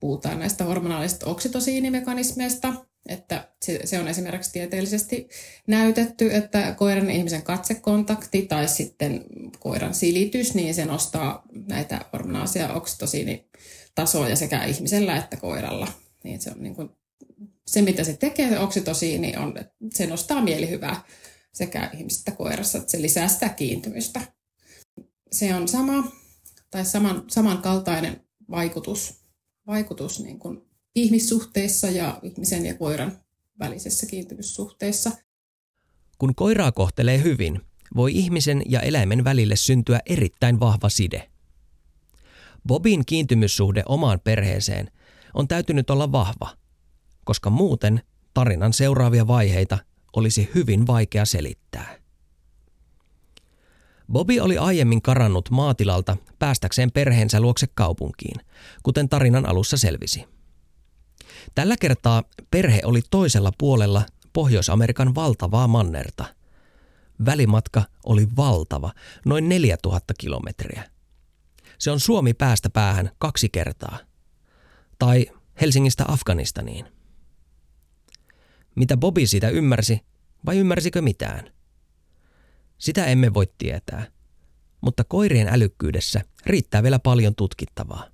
puhutaan 0.00 0.38
näistä 0.38 0.64
hormonaalisista 0.64 1.26
oksitosiinimekanismeista, 1.26 2.74
että 3.08 3.48
se 3.84 4.00
on 4.00 4.08
esimerkiksi 4.08 4.52
tieteellisesti 4.52 5.28
näytetty, 5.66 6.34
että 6.34 6.74
koiran 6.78 7.06
ja 7.06 7.16
ihmisen 7.16 7.42
katsekontakti 7.42 8.42
tai 8.42 8.68
sitten 8.68 9.24
koiran 9.58 9.94
silitys, 9.94 10.54
niin 10.54 10.74
se 10.74 10.84
nostaa 10.84 11.42
näitä 11.66 12.04
hormonaalisia 12.12 12.72
oksitosiinitasoja 12.72 14.36
sekä 14.36 14.64
ihmisellä 14.64 15.16
että 15.16 15.36
koiralla. 15.36 15.88
Niin 16.24 16.40
se 16.40 16.50
on 16.50 16.62
niin 16.62 16.74
kuin, 16.74 16.90
se, 17.66 17.82
mitä 17.82 18.04
se 18.04 18.16
tekee, 18.16 18.48
se 18.48 18.58
oksitosiini, 18.58 19.36
on, 19.36 19.58
että 19.58 19.74
se 19.92 20.06
nostaa 20.06 20.42
mielihyvää 20.42 21.04
sekä 21.52 21.90
ihmisestä 21.94 22.30
koirassa, 22.30 22.78
että 22.78 22.90
se 22.90 23.02
lisää 23.02 23.28
sitä 23.28 23.48
kiintymystä. 23.48 24.20
Se 25.32 25.54
on 25.54 25.68
sama 25.68 26.12
tai 26.70 26.84
saman, 26.84 27.24
samankaltainen 27.28 28.24
vaikutus 28.50 29.19
vaikutus 29.70 30.20
niin 30.20 30.38
kuin 30.38 30.62
ihmissuhteissa 30.94 31.86
ja 31.86 32.18
ihmisen 32.22 32.66
ja 32.66 32.74
koiran 32.74 33.12
välisessä 33.58 34.06
kiintymyssuhteessa. 34.06 35.10
Kun 36.18 36.34
koiraa 36.34 36.72
kohtelee 36.72 37.22
hyvin, 37.22 37.60
voi 37.96 38.12
ihmisen 38.12 38.62
ja 38.66 38.80
eläimen 38.80 39.24
välille 39.24 39.56
syntyä 39.56 40.00
erittäin 40.06 40.60
vahva 40.60 40.88
side. 40.88 41.30
Bobin 42.66 43.06
kiintymyssuhde 43.06 43.82
omaan 43.86 44.20
perheeseen 44.24 44.90
on 45.34 45.48
täytynyt 45.48 45.90
olla 45.90 46.12
vahva, 46.12 46.56
koska 47.24 47.50
muuten 47.50 48.00
tarinan 48.34 48.72
seuraavia 48.72 49.26
vaiheita 49.26 49.78
olisi 50.16 50.50
hyvin 50.54 50.86
vaikea 50.86 51.24
selittää. 51.24 51.99
Bobby 54.12 54.40
oli 54.40 54.58
aiemmin 54.58 55.02
karannut 55.02 55.50
maatilalta 55.50 56.16
päästäkseen 56.38 56.92
perheensä 56.92 57.40
luokse 57.40 57.66
kaupunkiin, 57.74 58.40
kuten 58.82 59.08
tarinan 59.08 59.46
alussa 59.48 59.76
selvisi. 59.76 60.24
Tällä 61.54 61.76
kertaa 61.76 62.22
perhe 62.50 62.80
oli 62.84 63.00
toisella 63.10 63.52
puolella 63.58 64.02
Pohjois-Amerikan 64.32 65.14
valtavaa 65.14 65.66
mannerta. 65.66 66.24
Välimatka 67.24 67.82
oli 68.06 68.28
valtava, 68.36 68.92
noin 69.24 69.48
4000 69.48 70.14
kilometriä. 70.18 70.90
Se 71.78 71.90
on 71.90 72.00
Suomi 72.00 72.34
päästä 72.34 72.70
päähän 72.70 73.10
kaksi 73.18 73.48
kertaa. 73.48 73.98
Tai 74.98 75.26
Helsingistä 75.60 76.04
Afganistaniin. 76.08 76.86
Mitä 78.74 78.96
Bobby 78.96 79.26
siitä 79.26 79.48
ymmärsi, 79.48 80.00
vai 80.46 80.58
ymmärsikö 80.58 81.02
mitään– 81.02 81.50
sitä 82.80 83.06
emme 83.06 83.34
voi 83.34 83.46
tietää. 83.58 84.06
Mutta 84.80 85.04
koirien 85.04 85.48
älykkyydessä 85.48 86.20
riittää 86.46 86.82
vielä 86.82 86.98
paljon 86.98 87.34
tutkittavaa. 87.34 88.06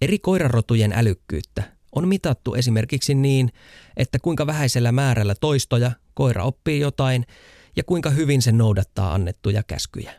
Eri 0.00 0.18
koirarotujen 0.18 0.92
älykkyyttä 0.92 1.62
on 1.92 2.08
mitattu 2.08 2.54
esimerkiksi 2.54 3.14
niin, 3.14 3.52
että 3.96 4.18
kuinka 4.18 4.46
vähäisellä 4.46 4.92
määrällä 4.92 5.34
toistoja 5.34 5.92
koira 6.14 6.44
oppii 6.44 6.80
jotain 6.80 7.26
ja 7.76 7.84
kuinka 7.84 8.10
hyvin 8.10 8.42
se 8.42 8.52
noudattaa 8.52 9.14
annettuja 9.14 9.62
käskyjä. 9.62 10.14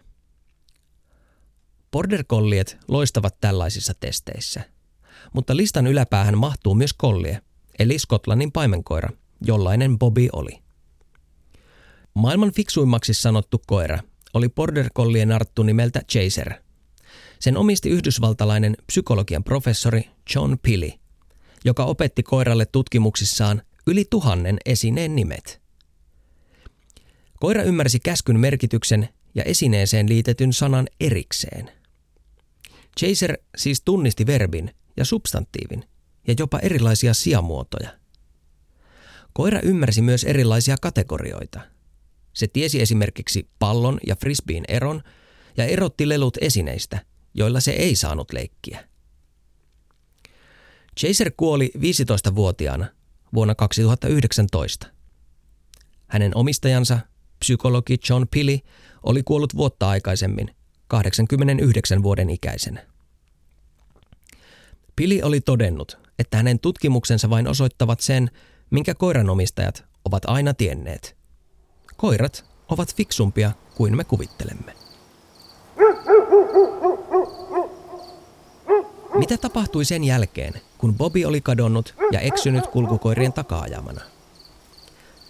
Border 1.91 2.23
Colliet 2.23 2.77
loistavat 2.87 3.37
tällaisissa 3.41 3.93
testeissä, 3.99 4.63
mutta 5.33 5.57
listan 5.57 5.87
yläpäähän 5.87 6.37
mahtuu 6.37 6.75
myös 6.75 6.93
kollie, 6.93 7.41
eli 7.79 7.99
Skotlannin 7.99 8.51
paimenkoira, 8.51 9.09
jollainen 9.41 9.99
Bobby 9.99 10.27
oli. 10.33 10.66
Maailman 12.17 12.51
fiksuimmaksi 12.51 13.13
sanottu 13.13 13.61
koira 13.67 13.99
oli 14.33 14.49
Border 14.49 14.89
Collien 14.89 15.31
arttu 15.31 15.63
nimeltä 15.63 16.01
Chaser. 16.11 16.53
Sen 17.39 17.57
omisti 17.57 17.89
yhdysvaltalainen 17.89 18.77
psykologian 18.87 19.43
professori 19.43 20.01
John 20.35 20.55
Pili, 20.61 20.99
joka 21.65 21.85
opetti 21.85 22.23
koiralle 22.23 22.65
tutkimuksissaan 22.65 23.61
yli 23.87 24.05
tuhannen 24.09 24.57
esineen 24.65 25.15
nimet. 25.15 25.61
Koira 27.39 27.63
ymmärsi 27.63 27.99
käskyn 27.99 28.39
merkityksen 28.39 29.09
ja 29.35 29.43
esineeseen 29.43 30.09
liitetyn 30.09 30.53
sanan 30.53 30.87
erikseen. 30.99 31.71
Chaser 32.99 33.37
siis 33.57 33.81
tunnisti 33.81 34.27
verbin 34.27 34.71
ja 34.97 35.05
substantiivin 35.05 35.83
ja 36.27 36.35
jopa 36.39 36.59
erilaisia 36.59 37.13
sijamuotoja. 37.13 37.89
Koira 39.33 39.59
ymmärsi 39.63 40.01
myös 40.01 40.23
erilaisia 40.23 40.75
kategorioita. 40.81 41.76
Se 42.37 42.47
tiesi 42.47 42.81
esimerkiksi 42.81 43.49
pallon 43.59 43.97
ja 44.07 44.15
frisbeen 44.15 44.63
eron 44.67 45.03
ja 45.57 45.65
erotti 45.65 46.09
lelut 46.09 46.37
esineistä, 46.41 47.05
joilla 47.33 47.59
se 47.59 47.71
ei 47.71 47.95
saanut 47.95 48.33
leikkiä. 48.33 48.87
Chaser 50.99 51.31
kuoli 51.37 51.71
15-vuotiaana 51.77 52.85
vuonna 53.33 53.55
2019. 53.55 54.87
Hänen 56.07 56.31
omistajansa, 56.35 56.99
psykologi 57.39 57.97
John 58.09 58.25
Pili, 58.31 58.61
oli 59.03 59.23
kuollut 59.23 59.55
vuotta 59.55 59.89
aikaisemmin, 59.89 60.55
89 60.87 62.03
vuoden 62.03 62.29
ikäisenä. 62.29 62.87
Pili 64.95 65.23
oli 65.23 65.41
todennut, 65.41 65.97
että 66.19 66.37
hänen 66.37 66.59
tutkimuksensa 66.59 67.29
vain 67.29 67.47
osoittavat 67.47 67.99
sen, 67.99 68.31
minkä 68.69 68.95
koiranomistajat 68.95 69.85
ovat 70.05 70.23
aina 70.25 70.53
tienneet. 70.53 71.16
Koirat 71.97 72.45
ovat 72.69 72.95
fiksumpia 72.95 73.51
kuin 73.75 73.97
me 73.97 74.03
kuvittelemme. 74.03 74.73
Mitä 79.13 79.37
tapahtui 79.37 79.85
sen 79.85 80.03
jälkeen, 80.03 80.53
kun 80.77 80.95
Bobby 80.95 81.25
oli 81.25 81.41
kadonnut 81.41 81.95
ja 82.11 82.19
eksynyt 82.19 82.67
kulkukoirien 82.67 83.33
takaajamana? 83.33 84.01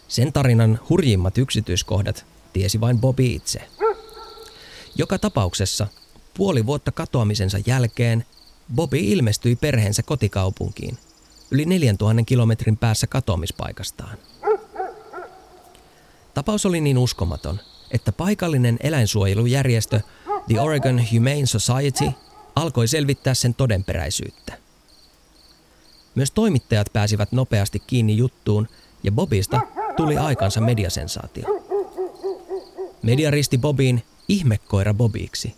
Sen 0.07 0.33
tarinan 0.33 0.79
hurjimmat 0.89 1.37
yksityiskohdat 1.37 2.25
tiesi 2.53 2.81
vain 2.81 2.99
Bobby 2.99 3.25
itse. 3.25 3.59
Joka 4.95 5.19
tapauksessa 5.19 5.87
puoli 6.37 6.65
vuotta 6.65 6.91
katoamisensa 6.91 7.57
jälkeen 7.65 8.25
Bobby 8.75 8.97
ilmestyi 8.99 9.55
perheensä 9.55 10.03
kotikaupunkiin 10.03 10.97
yli 11.51 11.65
4000 11.65 12.23
kilometrin 12.23 12.77
päässä 12.77 13.07
katoamispaikastaan. 13.07 14.17
Tapaus 16.37 16.65
oli 16.65 16.81
niin 16.81 16.97
uskomaton, 16.97 17.59
että 17.91 18.11
paikallinen 18.11 18.77
eläinsuojelujärjestö 18.83 20.01
The 20.47 20.61
Oregon 20.61 21.01
Humane 21.11 21.45
Society 21.45 22.05
alkoi 22.55 22.87
selvittää 22.87 23.33
sen 23.33 23.53
todenperäisyyttä. 23.53 24.57
Myös 26.15 26.31
toimittajat 26.31 26.87
pääsivät 26.93 27.31
nopeasti 27.31 27.79
kiinni 27.79 28.17
juttuun 28.17 28.67
ja 29.03 29.11
Bobista 29.11 29.61
tuli 29.95 30.17
aikansa 30.17 30.61
mediasensaatio. 30.61 31.47
Media 33.01 33.31
risti 33.31 33.57
Bobiin 33.57 34.03
ihmekoira 34.27 34.93
Bobiksi 34.93 35.55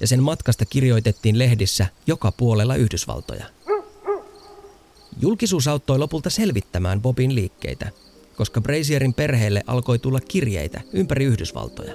ja 0.00 0.06
sen 0.06 0.22
matkasta 0.22 0.64
kirjoitettiin 0.64 1.38
lehdissä 1.38 1.86
joka 2.06 2.32
puolella 2.32 2.76
Yhdysvaltoja. 2.76 3.46
Julkisuus 5.20 5.68
auttoi 5.68 5.98
lopulta 5.98 6.30
selvittämään 6.30 7.02
Bobin 7.02 7.34
liikkeitä, 7.34 7.90
koska 8.36 8.60
Brazierin 8.60 9.14
perheelle 9.14 9.62
alkoi 9.66 9.98
tulla 9.98 10.20
kirjeitä 10.20 10.80
ympäri 10.92 11.24
Yhdysvaltoja. 11.24 11.92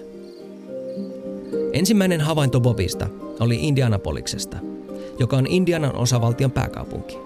Ensimmäinen 1.73 2.21
havainto 2.21 2.59
Bobista 2.59 3.07
oli 3.39 3.57
Indianapoliksesta, 3.61 4.57
joka 5.19 5.37
on 5.37 5.47
Indianan 5.47 5.95
osavaltion 5.95 6.51
pääkaupunki. 6.51 7.17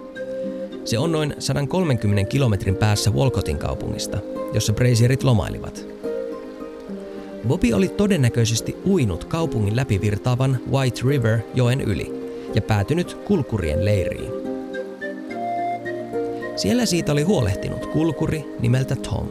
Se 0.86 1.00
on 1.00 1.12
noin 1.12 1.36
130 1.40 2.30
kilometrin 2.30 2.76
päässä 2.76 3.12
Walcottin 3.12 3.58
kaupungista, 3.58 4.18
jossa 4.54 4.74
Brazierit 4.74 5.24
lomailivat. 5.24 5.86
Bobby 7.48 7.74
oli 7.74 7.90
todennäköisesti 7.90 8.76
uinut 8.86 9.26
kaupungin 9.26 9.76
läpivirtaavan 9.76 10.60
White 10.72 11.02
River 11.08 11.40
joen 11.56 11.82
yli 11.82 12.12
ja 12.56 12.62
päätynyt 12.62 13.14
kulkurien 13.14 13.86
leiriin. 13.86 14.55
Siellä 16.56 16.86
siitä 16.86 17.12
oli 17.12 17.24
huolehtinut 17.24 17.86
kulkuri 17.86 18.56
nimeltä 18.60 18.96
Tom. 18.96 19.28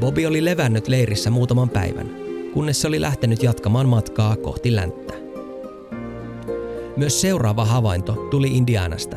Bobby 0.00 0.26
oli 0.26 0.44
levännyt 0.44 0.88
leirissä 0.88 1.30
muutaman 1.30 1.68
päivän, 1.68 2.10
kunnes 2.54 2.80
se 2.80 2.88
oli 2.88 3.00
lähtenyt 3.00 3.42
jatkamaan 3.42 3.88
matkaa 3.88 4.36
kohti 4.36 4.76
länttä. 4.76 5.14
Myös 6.96 7.20
seuraava 7.20 7.64
havainto 7.64 8.12
tuli 8.12 8.48
Indianasta. 8.56 9.16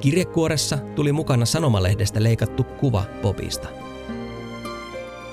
Kirjekuoressa 0.00 0.78
tuli 0.94 1.12
mukana 1.12 1.44
sanomalehdestä 1.44 2.22
leikattu 2.22 2.64
kuva 2.64 3.04
Bobista. 3.22 3.68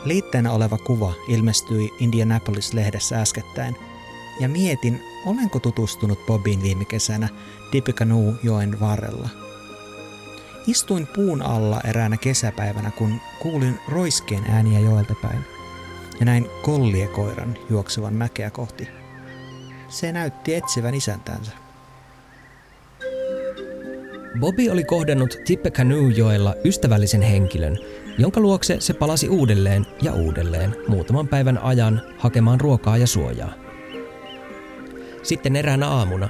Liitteenä 0.06 0.52
oleva 0.52 0.78
kuva 0.78 1.14
ilmestyi 1.28 1.90
Indianapolis-lehdessä 2.00 3.22
äskettäin, 3.22 3.76
ja 4.40 4.50
mietin, 4.50 5.02
olenko 5.26 5.60
tutustunut 5.60 6.26
Bobiin 6.26 6.64
viime 6.64 6.86
kesänä 6.86 7.30
Tippecanoe-joen 7.72 8.80
varrella. 8.80 9.43
Istuin 10.68 11.08
puun 11.08 11.42
alla 11.42 11.82
eräänä 11.90 12.18
kesäpäivänä, 12.18 12.92
kun 12.92 13.22
kuulin 13.40 13.80
roiskeen 13.90 14.44
ääniä 14.50 14.80
joelta 14.80 15.16
päin 15.22 15.40
ja 16.20 16.26
näin 16.26 16.50
kolliekoiran 16.62 17.58
juoksevan 17.70 18.14
mäkeä 18.14 18.50
kohti. 18.50 18.88
Se 19.88 20.12
näytti 20.12 20.56
etsivän 20.56 20.96
isäntänsä. 20.96 21.52
Bobby 24.40 24.70
oli 24.70 24.84
kohdannut 24.84 25.38
Tippecanoe-joella 25.46 26.56
ystävällisen 26.66 27.22
henkilön, 27.22 27.80
jonka 28.18 28.40
luokse 28.40 28.76
se 28.80 28.94
palasi 28.94 29.30
uudelleen 29.30 29.86
ja 30.02 30.14
uudelleen 30.14 30.76
muutaman 30.88 31.28
päivän 31.28 31.58
ajan 31.58 32.02
hakemaan 32.18 32.62
ruokaa 32.62 32.98
ja 32.98 33.08
suojaa. 33.08 33.54
Sitten 35.24 35.56
eräänä 35.56 35.88
aamuna 35.88 36.30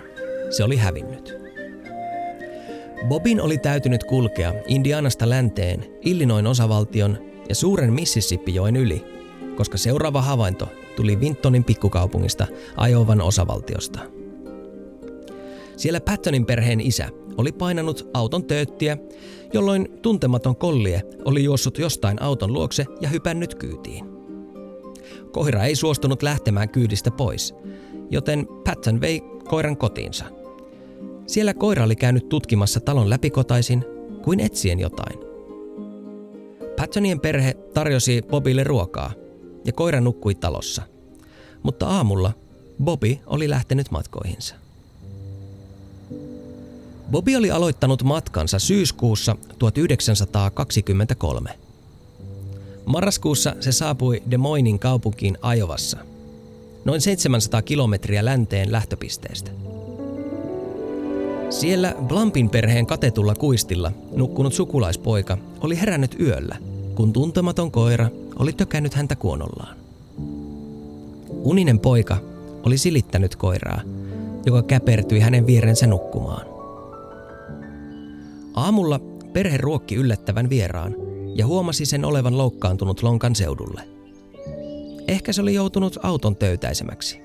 se 0.49 0.63
oli 0.63 0.77
hävinnyt. 0.77 1.42
Bobin 3.07 3.41
oli 3.41 3.57
täytynyt 3.57 4.03
kulkea 4.03 4.53
Indianasta 4.67 5.29
länteen 5.29 5.85
Illinoin 6.01 6.47
osavaltion 6.47 7.17
ja 7.49 7.55
suuren 7.55 7.93
Mississippi-joen 7.93 8.75
yli, 8.75 9.05
koska 9.57 9.77
seuraava 9.77 10.21
havainto 10.21 10.67
tuli 10.95 11.19
Vintonin 11.19 11.63
pikkukaupungista 11.63 12.47
Ajovan 12.77 13.21
osavaltiosta. 13.21 13.99
Siellä 15.77 16.01
Pattonin 16.01 16.45
perheen 16.45 16.81
isä 16.81 17.09
oli 17.37 17.51
painanut 17.51 18.09
auton 18.13 18.45
tööttiä, 18.45 18.97
jolloin 19.53 19.87
tuntematon 20.01 20.55
kollie 20.55 21.01
oli 21.25 21.43
juossut 21.43 21.77
jostain 21.77 22.21
auton 22.21 22.53
luokse 22.53 22.85
ja 23.01 23.09
hypännyt 23.09 23.55
kyytiin. 23.55 24.05
Koira 25.31 25.63
ei 25.63 25.75
suostunut 25.75 26.23
lähtemään 26.23 26.69
kyydistä 26.69 27.11
pois, 27.11 27.55
joten 28.09 28.47
Patton 28.63 29.01
vei 29.01 29.21
koiran 29.49 29.77
kotiinsa. 29.77 30.42
Siellä 31.27 31.53
koira 31.53 31.83
oli 31.83 31.95
käynyt 31.95 32.29
tutkimassa 32.29 32.79
talon 32.79 33.09
läpikotaisin 33.09 33.85
kuin 34.23 34.39
etsien 34.39 34.79
jotain. 34.79 35.19
Pattonien 36.77 37.19
perhe 37.19 37.53
tarjosi 37.53 38.21
Bobille 38.21 38.63
ruokaa 38.63 39.13
ja 39.65 39.73
koira 39.73 40.01
nukkui 40.01 40.35
talossa. 40.35 40.81
Mutta 41.63 41.87
aamulla 41.87 42.33
Bobby 42.83 43.17
oli 43.25 43.49
lähtenyt 43.49 43.91
matkoihinsa. 43.91 44.55
Bobby 47.11 47.35
oli 47.35 47.51
aloittanut 47.51 48.03
matkansa 48.03 48.59
syyskuussa 48.59 49.35
1923. 49.59 51.49
Marraskuussa 52.85 53.55
se 53.59 53.71
saapui 53.71 54.23
Des 54.31 54.39
Moinesin 54.39 54.79
kaupunkiin 54.79 55.37
Ajovassa, 55.41 55.97
noin 56.85 57.01
700 57.01 57.61
kilometriä 57.61 58.25
länteen 58.25 58.71
lähtöpisteestä. 58.71 59.51
Siellä 61.53 61.95
Blampin 62.07 62.49
perheen 62.49 62.85
katetulla 62.85 63.35
kuistilla 63.35 63.91
nukkunut 64.15 64.53
sukulaispoika 64.53 65.37
oli 65.61 65.79
herännyt 65.79 66.15
yöllä, 66.19 66.55
kun 66.95 67.13
tuntematon 67.13 67.71
koira 67.71 68.09
oli 68.39 68.53
tökännyt 68.53 68.93
häntä 68.93 69.15
kuonollaan. 69.15 69.77
Uninen 71.29 71.79
poika 71.79 72.17
oli 72.63 72.77
silittänyt 72.77 73.35
koiraa, 73.35 73.81
joka 74.45 74.61
käpertyi 74.61 75.19
hänen 75.19 75.47
vierensä 75.47 75.87
nukkumaan. 75.87 76.45
Aamulla 78.53 78.99
perhe 79.33 79.57
ruokki 79.57 79.95
yllättävän 79.95 80.49
vieraan 80.49 80.95
ja 81.35 81.47
huomasi 81.47 81.85
sen 81.85 82.05
olevan 82.05 82.37
loukkaantunut 82.37 83.03
lonkan 83.03 83.35
seudulle. 83.35 83.81
Ehkä 85.07 85.33
se 85.33 85.41
oli 85.41 85.53
joutunut 85.53 85.97
auton 86.03 86.35
töytäisemäksi. 86.35 87.19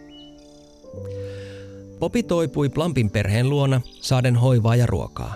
Popi 1.98 2.22
toipui 2.22 2.68
Plampin 2.68 3.10
perheen 3.10 3.50
luona 3.50 3.80
saaden 4.00 4.36
hoivaa 4.36 4.76
ja 4.76 4.86
ruokaa. 4.86 5.34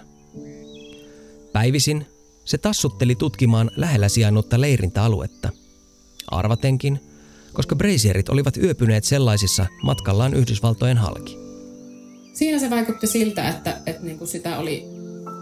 Päivisin 1.53 2.07
se 2.45 2.59
tassutteli 2.59 3.15
tutkimaan 3.15 3.71
lähellä 3.77 4.09
sijainnutta 4.09 4.61
leirintäaluetta 4.61 5.49
Arvatenkin, 6.31 7.01
koska 7.53 7.77
Brazierit 7.77 8.29
olivat 8.29 8.57
yöpyneet 8.57 9.05
sellaisissa 9.05 9.67
matkallaan 9.83 10.35
Yhdysvaltojen 10.35 10.99
halki. 10.99 11.39
Siinä 12.33 12.59
se 12.59 12.71
vaikutti 12.71 13.07
siltä, 13.07 13.49
että, 13.49 13.81
että 13.87 14.03
niin 14.03 14.19
kuin 14.19 14.29
sitä 14.29 14.59
oli 14.59 14.85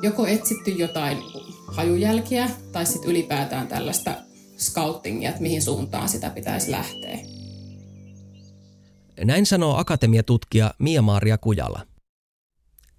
joko 0.03 0.27
etsitty 0.27 0.71
jotain 0.71 1.19
hajujälkiä 1.67 2.51
tai 2.73 2.87
sitten 2.87 3.11
ylipäätään 3.11 3.69
tällaista 3.69 4.15
scoutingia, 4.59 5.29
että 5.29 5.43
mihin 5.43 5.63
suuntaan 5.63 6.09
sitä 6.09 6.31
pitäisi 6.31 6.71
lähteä. 6.71 7.19
Näin 9.25 9.47
sanoo 9.47 9.77
akatemiatutkija 9.77 10.75
Mia-Maaria 10.79 11.39
Kujala. 11.39 11.87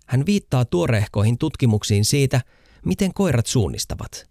Hän 0.07 0.25
viittaa 0.25 0.65
tuorehkoihin 0.65 1.37
tutkimuksiin 1.37 2.05
siitä, 2.05 2.41
miten 2.85 3.13
koirat 3.13 3.47
suunnistavat. 3.47 4.29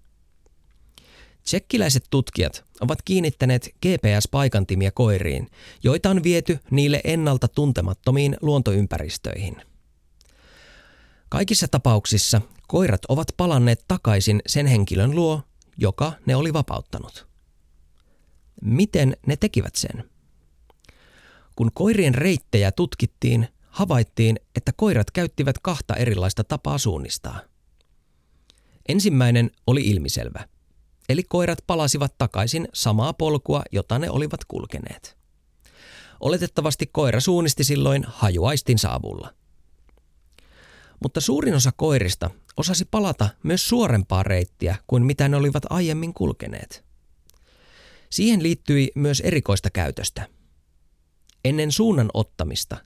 Tsekkiläiset 1.42 2.05
tutkijat 2.11 2.64
ovat 2.81 3.03
kiinnittäneet 3.03 3.68
GPS-paikantimia 3.87 4.90
koiriin, 4.90 5.50
joita 5.83 6.11
on 6.11 6.22
viety 6.22 6.59
niille 6.70 7.00
ennalta 7.05 7.48
tuntemattomiin 7.48 8.37
luontoympäristöihin. 8.40 9.57
Kaikissa 11.29 11.68
tapauksissa 11.68 12.40
koirat 12.68 13.05
ovat 13.09 13.29
palanneet 13.37 13.85
takaisin 13.88 14.42
sen 14.46 14.66
henkilön 14.66 15.14
luo, 15.14 15.42
joka 15.76 16.12
ne 16.26 16.37
oli 16.37 16.53
vapauttanut. 16.53 17.26
Miten 18.62 19.16
ne 19.26 19.37
tekivät 19.37 19.76
sen? 19.76 20.11
Kun 21.61 21.70
koirien 21.75 22.14
reittejä 22.14 22.73
tutkittiin, 22.73 23.49
havaittiin, 23.68 24.40
että 24.57 24.73
koirat 24.77 25.11
käyttivät 25.11 25.57
kahta 25.62 25.94
erilaista 25.94 26.44
tapaa 26.44 26.79
suunnistaa. 26.79 27.40
Ensimmäinen 28.88 29.51
oli 29.66 29.81
ilmiselvä, 29.81 30.49
eli 31.09 31.23
koirat 31.23 31.59
palasivat 31.66 32.18
takaisin 32.18 32.68
samaa 32.75 33.12
polkua, 33.12 33.62
jota 33.73 33.99
ne 33.99 34.11
olivat 34.11 34.44
kulkeneet. 34.44 35.18
Oletettavasti 36.20 36.87
koira 36.87 37.20
suunnisti 37.20 37.64
silloin 37.64 38.05
hajuaistin 38.09 38.79
saavulla. 38.79 39.35
Mutta 41.03 41.20
suurin 41.20 41.55
osa 41.55 41.73
koirista 41.77 42.31
osasi 42.57 42.85
palata 42.85 43.29
myös 43.42 43.68
suorempaa 43.68 44.23
reittiä 44.23 44.77
kuin 44.87 45.07
mitä 45.07 45.29
ne 45.29 45.37
olivat 45.37 45.62
aiemmin 45.70 46.14
kulkeneet. 46.14 46.85
Siihen 48.11 48.42
liittyi 48.42 48.92
myös 48.94 49.20
erikoista 49.20 49.70
käytöstä. 49.70 50.39
Ennen 51.44 51.72
suunnan 51.72 52.11
ottamista 52.14 52.76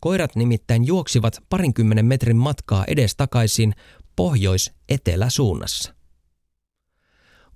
koirat 0.00 0.36
nimittäin 0.36 0.86
juoksivat 0.86 1.42
parinkymmenen 1.50 2.06
metrin 2.06 2.36
matkaa 2.36 2.84
edestakaisin 2.88 3.74
pohjois-etelä 4.16 5.30
suunnassa. 5.30 5.94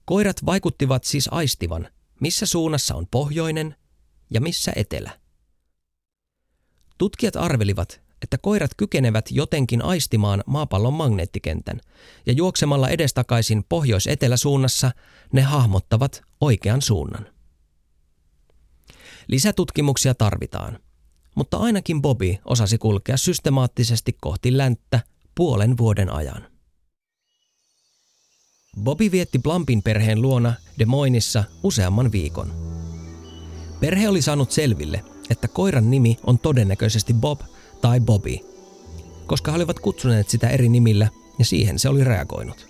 Koirat 0.05 0.37
vaikuttivat 0.47 1.05
siis 1.05 1.29
aistivan, 1.31 1.89
missä 2.21 2.47
suunnassa 2.47 2.95
on 2.95 3.07
pohjoinen 3.11 3.77
ja 4.31 4.41
missä 4.41 4.73
etelä. 4.77 5.19
Tutkijat 6.99 7.37
arvelivat, 7.37 8.01
että 8.23 8.39
koirat 8.39 8.71
kykenevät 8.77 9.31
jotenkin 9.31 9.83
aistimaan 9.85 10.43
maapallon 10.47 10.95
magneettikentän, 10.95 11.81
ja 12.27 12.33
juoksemalla 12.33 12.89
edestakaisin 12.89 13.65
pohjois-eteläsuunnassa 13.69 14.91
ne 15.33 15.43
hahmottavat 15.43 16.23
oikean 16.41 16.83
suunnan. 16.83 17.27
Lisätutkimuksia 19.33 20.15
tarvitaan, 20.15 20.79
mutta 21.35 21.57
ainakin 21.57 22.03
Bobby 22.03 22.37
osasi 22.45 22.79
kulkea 22.79 23.17
systemaattisesti 23.17 24.17
kohti 24.21 24.57
länttä 24.57 25.01
puolen 25.35 25.77
vuoden 25.79 26.11
ajan. 26.11 26.47
Bobby 28.83 29.11
vietti 29.11 29.39
Blampin 29.39 29.83
perheen 29.83 30.23
luona 30.23 30.55
Des 30.79 30.87
Moinesissa 30.87 31.45
useamman 31.63 32.13
viikon. 32.13 32.53
Perhe 33.81 34.09
oli 34.09 34.23
saanut 34.23 34.51
selville, 34.51 35.05
että 35.31 35.49
koiran 35.49 35.91
nimi 35.91 36.19
on 36.25 36.39
todennäköisesti 36.39 37.15
Bob 37.15 37.41
tai 37.81 38.01
Bobby, 38.01 38.37
koska 39.27 39.51
he 39.51 39.57
olivat 39.57 39.81
kutsuneet 39.81 40.29
sitä 40.29 40.49
eri 40.49 40.69
nimillä 40.69 41.09
ja 41.39 41.45
siihen 41.45 41.79
se 41.79 41.89
oli 41.89 42.05
reagoinut. 42.05 42.67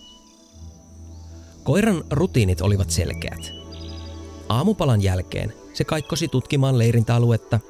Koiran 1.62 2.04
rutiinit 2.10 2.60
olivat 2.60 2.90
selkeät. 2.90 3.52
Aamupalan 4.48 5.02
jälkeen 5.02 5.61
se 5.72 5.84
kaikkosi 5.84 6.28
tutkimaan 6.28 6.78
leirintäaluetta 6.78 7.60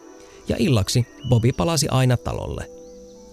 ja 0.49 0.57
illaksi 0.59 1.07
Bobby 1.29 1.53
palasi 1.53 1.89
aina 1.89 2.17
talolle, 2.17 2.71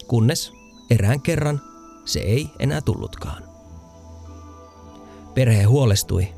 kunnes 0.08 0.52
erään 0.90 1.20
kerran 1.20 1.60
se 2.04 2.20
ei 2.20 2.50
enää 2.58 2.80
tullutkaan. 2.80 3.42
Perhe 5.34 5.62
huolestui. 5.62 6.28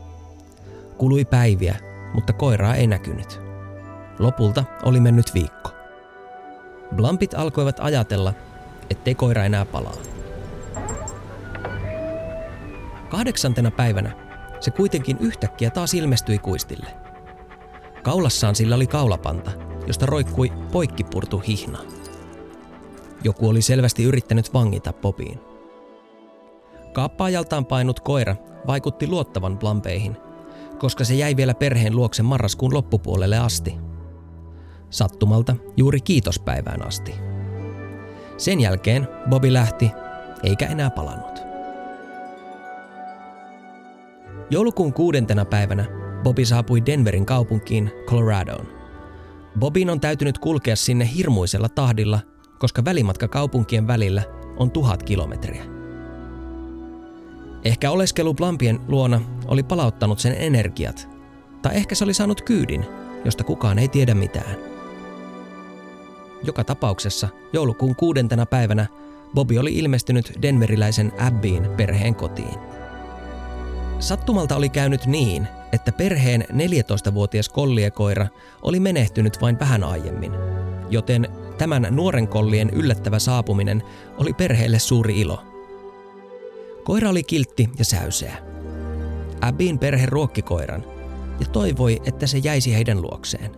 Kului 0.98 1.24
päiviä, 1.24 1.76
mutta 2.14 2.32
koiraa 2.32 2.74
ei 2.74 2.86
näkynyt. 2.86 3.40
Lopulta 4.18 4.64
oli 4.82 5.00
mennyt 5.00 5.34
viikko. 5.34 5.70
Blampit 6.96 7.34
alkoivat 7.34 7.76
ajatella, 7.80 8.34
ettei 8.90 9.14
koira 9.14 9.44
enää 9.44 9.64
palaa. 9.64 9.96
Kahdeksantena 13.08 13.70
päivänä 13.70 14.16
se 14.60 14.70
kuitenkin 14.70 15.16
yhtäkkiä 15.20 15.70
taas 15.70 15.94
ilmestyi 15.94 16.38
kuistille. 16.38 17.01
Kaulassaan 18.02 18.54
sillä 18.54 18.74
oli 18.74 18.86
kaulapanta, 18.86 19.50
josta 19.86 20.06
roikkui 20.06 20.52
poikkipurtu 20.72 21.38
hihna. 21.38 21.78
Joku 23.24 23.48
oli 23.48 23.62
selvästi 23.62 24.04
yrittänyt 24.04 24.54
vangita 24.54 24.92
Popiin. 24.92 25.40
Kaappaajaltaan 26.92 27.66
painut 27.66 28.00
koira 28.00 28.36
vaikutti 28.66 29.06
luottavan 29.06 29.58
Blampeihin, 29.58 30.16
koska 30.78 31.04
se 31.04 31.14
jäi 31.14 31.36
vielä 31.36 31.54
perheen 31.54 31.96
luokse 31.96 32.22
marraskuun 32.22 32.74
loppupuolelle 32.74 33.38
asti– 33.38 33.74
sattumalta 34.92 35.56
juuri 35.76 36.00
kiitospäivään 36.00 36.86
asti. 36.86 37.14
Sen 38.36 38.60
jälkeen 38.60 39.08
Bobby 39.30 39.52
lähti, 39.52 39.90
eikä 40.42 40.66
enää 40.66 40.90
palannut. 40.90 41.42
Joulukuun 44.50 44.92
kuudentena 44.92 45.44
päivänä 45.44 46.01
Bobby 46.22 46.44
saapui 46.44 46.86
Denverin 46.86 47.26
kaupunkiin 47.26 47.90
Coloradoon. 48.06 48.66
Bobin 49.58 49.90
on 49.90 50.00
täytynyt 50.00 50.38
kulkea 50.38 50.76
sinne 50.76 51.10
hirmuisella 51.14 51.68
tahdilla, 51.68 52.20
koska 52.58 52.84
välimatka 52.84 53.28
kaupunkien 53.28 53.86
välillä 53.86 54.22
on 54.56 54.70
tuhat 54.70 55.02
kilometriä. 55.02 55.64
Ehkä 57.64 57.90
oleskelu 57.90 58.34
Blampien 58.34 58.80
luona 58.88 59.20
oli 59.46 59.62
palauttanut 59.62 60.18
sen 60.18 60.34
energiat, 60.38 61.08
tai 61.62 61.76
ehkä 61.76 61.94
se 61.94 62.04
oli 62.04 62.14
saanut 62.14 62.42
kyydin, 62.42 62.84
josta 63.24 63.44
kukaan 63.44 63.78
ei 63.78 63.88
tiedä 63.88 64.14
mitään. 64.14 64.56
Joka 66.44 66.64
tapauksessa 66.64 67.28
joulukuun 67.52 67.96
kuudentena 67.96 68.46
päivänä 68.46 68.86
Bobby 69.34 69.58
oli 69.58 69.78
ilmestynyt 69.78 70.32
denveriläisen 70.42 71.12
Abbyin 71.18 71.68
perheen 71.76 72.14
kotiin. 72.14 72.71
Sattumalta 74.02 74.56
oli 74.56 74.68
käynyt 74.68 75.06
niin, 75.06 75.48
että 75.72 75.92
perheen 75.92 76.44
14-vuotias 76.50 77.48
kolliekoira 77.48 78.26
oli 78.62 78.80
menehtynyt 78.80 79.40
vain 79.40 79.58
vähän 79.58 79.84
aiemmin, 79.84 80.32
joten 80.90 81.28
tämän 81.58 81.86
nuoren 81.90 82.28
kollien 82.28 82.70
yllättävä 82.70 83.18
saapuminen 83.18 83.82
oli 84.18 84.32
perheelle 84.32 84.78
suuri 84.78 85.20
ilo. 85.20 85.42
Koira 86.84 87.10
oli 87.10 87.22
kiltti 87.22 87.68
ja 87.78 87.84
säyseä. 87.84 88.36
Abbyin 89.40 89.78
perhe 89.78 90.06
ruokki 90.06 90.42
koiran 90.42 90.84
ja 91.40 91.46
toivoi, 91.46 92.02
että 92.04 92.26
se 92.26 92.38
jäisi 92.38 92.74
heidän 92.74 93.02
luokseen. 93.02 93.50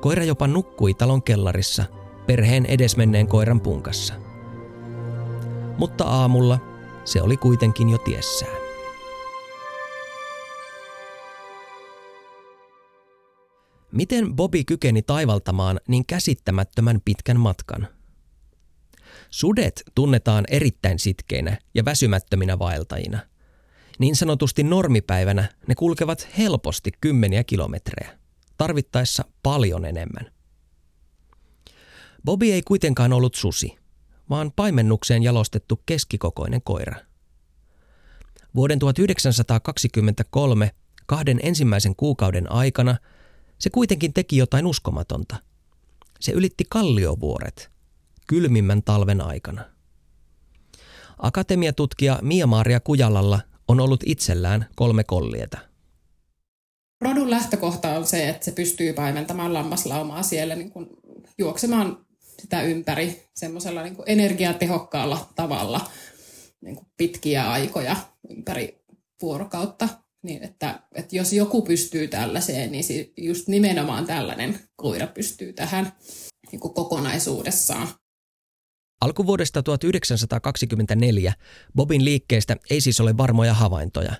Koira 0.00 0.24
jopa 0.24 0.46
nukkui 0.46 0.94
talon 0.94 1.22
kellarissa 1.22 1.84
perheen 2.26 2.66
edesmenneen 2.66 3.26
koiran 3.26 3.60
punkassa. 3.60 4.14
Mutta 5.78 6.04
aamulla 6.04 6.58
se 7.04 7.22
oli 7.22 7.36
kuitenkin 7.36 7.88
jo 7.88 7.98
tiessään. 7.98 8.63
Miten 13.94 14.36
Bobby 14.36 14.64
kykeni 14.64 15.02
taivaltamaan 15.02 15.80
niin 15.88 16.06
käsittämättömän 16.06 17.00
pitkän 17.04 17.40
matkan? 17.40 17.88
Sudet 19.30 19.82
tunnetaan 19.94 20.44
erittäin 20.48 20.98
sitkeinä 20.98 21.58
ja 21.74 21.84
väsymättöminä 21.84 22.58
vaeltajina. 22.58 23.18
Niin 23.98 24.16
sanotusti 24.16 24.62
normipäivänä 24.62 25.48
ne 25.68 25.74
kulkevat 25.74 26.28
helposti 26.38 26.92
kymmeniä 27.00 27.44
kilometrejä 27.44 28.18
tarvittaessa 28.56 29.24
paljon 29.42 29.84
enemmän. 29.84 30.32
Bobby 32.24 32.46
ei 32.46 32.62
kuitenkaan 32.62 33.12
ollut 33.12 33.34
susi, 33.34 33.76
vaan 34.30 34.52
paimennukseen 34.56 35.22
jalostettu 35.22 35.82
keskikokoinen 35.86 36.62
koira. 36.62 36.96
Vuoden 38.54 38.78
1923 38.78 40.70
kahden 41.06 41.40
ensimmäisen 41.42 41.96
kuukauden 41.96 42.52
aikana 42.52 42.96
se 43.64 43.70
kuitenkin 43.70 44.12
teki 44.12 44.36
jotain 44.36 44.66
uskomatonta. 44.66 45.36
Se 46.20 46.32
ylitti 46.32 46.64
kalliovuoret 46.68 47.70
kylmimmän 48.26 48.82
talven 48.82 49.20
aikana. 49.20 49.64
Akatemiatutkija 51.18 52.18
Mia-Maaria 52.22 52.80
Kujalalla 52.80 53.40
on 53.68 53.80
ollut 53.80 54.00
itsellään 54.06 54.66
kolme 54.76 55.04
kollieta– 55.04 55.58
ainut 57.04 57.28
lähtökohta 57.28 57.98
on 57.98 58.06
se, 58.06 58.28
että 58.28 58.44
se 58.44 58.52
pystyy 58.52 58.92
paimentamaan 58.92 59.54
lammaslaumaa 59.54 60.22
siellä 60.22 60.54
niin 60.54 60.70
kuin 60.70 60.86
juoksemaan 61.38 62.06
sitä 62.40 62.62
ympäri 62.62 63.28
semmoisella 63.34 63.82
niin 63.82 63.96
kuin 63.96 64.10
energiatehokkaalla 64.10 65.28
tavalla 65.34 65.80
niin 66.60 66.76
kuin 66.76 66.86
pitkiä 66.96 67.50
aikoja 67.50 67.96
ympäri 68.30 68.84
vuorokautta. 69.22 69.88
Niin 70.24 70.42
että, 70.42 70.82
että 70.94 71.16
jos 71.16 71.32
joku 71.32 71.62
pystyy 71.62 72.08
tällaiseen, 72.08 72.72
niin 72.72 72.84
just 73.16 73.48
nimenomaan 73.48 74.06
tällainen 74.06 74.58
koira 74.76 75.06
pystyy 75.06 75.52
tähän 75.52 75.92
niin 76.52 76.60
kuin 76.60 76.74
kokonaisuudessaan. 76.74 77.88
Alkuvuodesta 79.00 79.62
1924 79.62 81.32
Bobin 81.74 82.04
liikkeestä 82.04 82.56
ei 82.70 82.80
siis 82.80 83.00
ole 83.00 83.16
varmoja 83.16 83.54
havaintoja, 83.54 84.12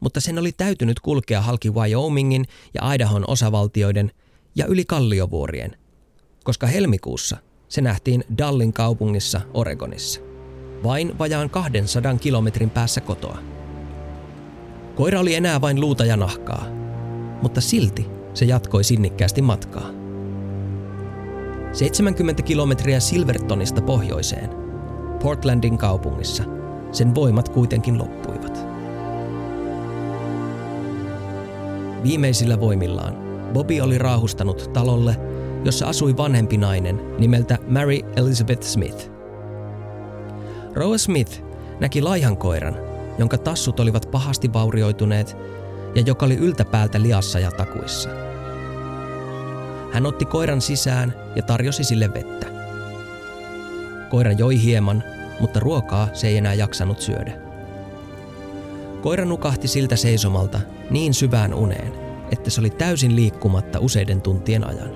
mutta 0.00 0.20
sen 0.20 0.38
oli 0.38 0.52
täytynyt 0.52 1.00
kulkea 1.00 1.40
halki 1.40 1.70
Wyomingin 1.70 2.44
ja 2.74 2.92
Idahon 2.94 3.24
osavaltioiden 3.28 4.10
ja 4.54 4.66
yli 4.66 4.84
kalliovuorien, 4.84 5.76
koska 6.44 6.66
helmikuussa 6.66 7.36
se 7.68 7.80
nähtiin 7.80 8.24
Dallin 8.38 8.72
kaupungissa 8.72 9.40
Oregonissa, 9.54 10.20
vain 10.82 11.18
vajaan 11.18 11.50
200 11.50 12.14
kilometrin 12.14 12.70
päässä 12.70 13.00
kotoa. 13.00 13.57
Koira 14.98 15.20
oli 15.20 15.34
enää 15.34 15.60
vain 15.60 15.80
luuta 15.80 16.04
ja 16.04 16.16
nahkaa, 16.16 16.66
mutta 17.42 17.60
silti 17.60 18.06
se 18.34 18.44
jatkoi 18.44 18.84
sinnikkäästi 18.84 19.42
matkaa. 19.42 19.90
70 21.72 22.42
kilometriä 22.42 23.00
Silvertonista 23.00 23.82
pohjoiseen, 23.82 24.50
Portlandin 25.22 25.78
kaupungissa, 25.78 26.44
sen 26.92 27.14
voimat 27.14 27.48
kuitenkin 27.48 27.98
loppuivat. 27.98 28.66
Viimeisillä 32.02 32.60
voimillaan 32.60 33.14
Bobby 33.52 33.80
oli 33.80 33.98
raahustanut 33.98 34.70
talolle, 34.72 35.16
jossa 35.64 35.88
asui 35.88 36.16
vanhempi 36.16 36.56
nainen 36.56 37.00
nimeltä 37.18 37.58
Mary 37.68 37.98
Elizabeth 38.16 38.62
Smith. 38.62 39.10
Roa 40.74 40.98
Smith 40.98 41.42
näki 41.80 42.02
laihan 42.02 42.36
koiran, 42.36 42.76
jonka 43.18 43.38
tassut 43.38 43.80
olivat 43.80 44.10
pahasti 44.10 44.52
vaurioituneet 44.52 45.36
ja 45.94 46.02
joka 46.06 46.26
oli 46.26 46.36
yltäpäältä 46.36 47.02
liassa 47.02 47.38
ja 47.38 47.50
takuissa– 47.50 48.10
hän 49.92 50.06
otti 50.06 50.24
koiran 50.24 50.60
sisään 50.60 51.14
ja 51.36 51.42
tarjosi 51.42 51.84
sille 51.84 52.14
vettä. 52.14 52.46
Koira 54.10 54.32
joi 54.32 54.62
hieman, 54.62 55.04
mutta 55.40 55.60
ruokaa 55.60 56.08
se 56.12 56.28
ei 56.28 56.36
enää 56.36 56.54
jaksanut 56.54 57.00
syödä. 57.00 57.32
Koira 59.02 59.24
nukahti 59.24 59.68
siltä 59.68 59.96
seisomalta 59.96 60.60
niin 60.90 61.14
syvään 61.14 61.54
uneen, 61.54 61.92
että 62.32 62.50
se 62.50 62.60
oli 62.60 62.70
täysin 62.70 63.16
liikkumatta 63.16 63.78
useiden 63.80 64.20
tuntien 64.20 64.66
ajan. 64.66 64.90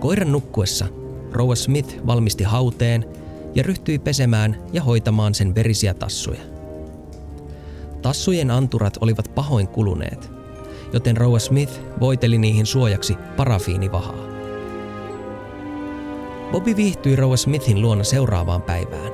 Koiran 0.00 0.32
nukkuessa 0.32 0.86
Rouva 1.32 1.54
Smith 1.54 2.06
valmisti 2.06 2.44
hauteen 2.44 3.04
ja 3.54 3.62
ryhtyi 3.62 3.98
pesemään 3.98 4.56
ja 4.72 4.82
hoitamaan 4.82 5.34
sen 5.34 5.54
verisiä 5.54 5.94
tassuja. 5.94 6.40
Tassujen 8.02 8.50
anturat 8.50 8.98
olivat 9.00 9.34
pahoin 9.34 9.68
kuluneet 9.68 10.40
joten 10.92 11.16
Rouva 11.16 11.38
Smith 11.38 11.80
voiteli 12.00 12.38
niihin 12.38 12.66
suojaksi 12.66 13.16
parafiinivahaa. 13.36 14.30
Bobby 16.52 16.76
viihtyi 16.76 17.16
Rouva 17.16 17.36
Smithin 17.36 17.82
luona 17.82 18.04
seuraavaan 18.04 18.62
päivään. 18.62 19.12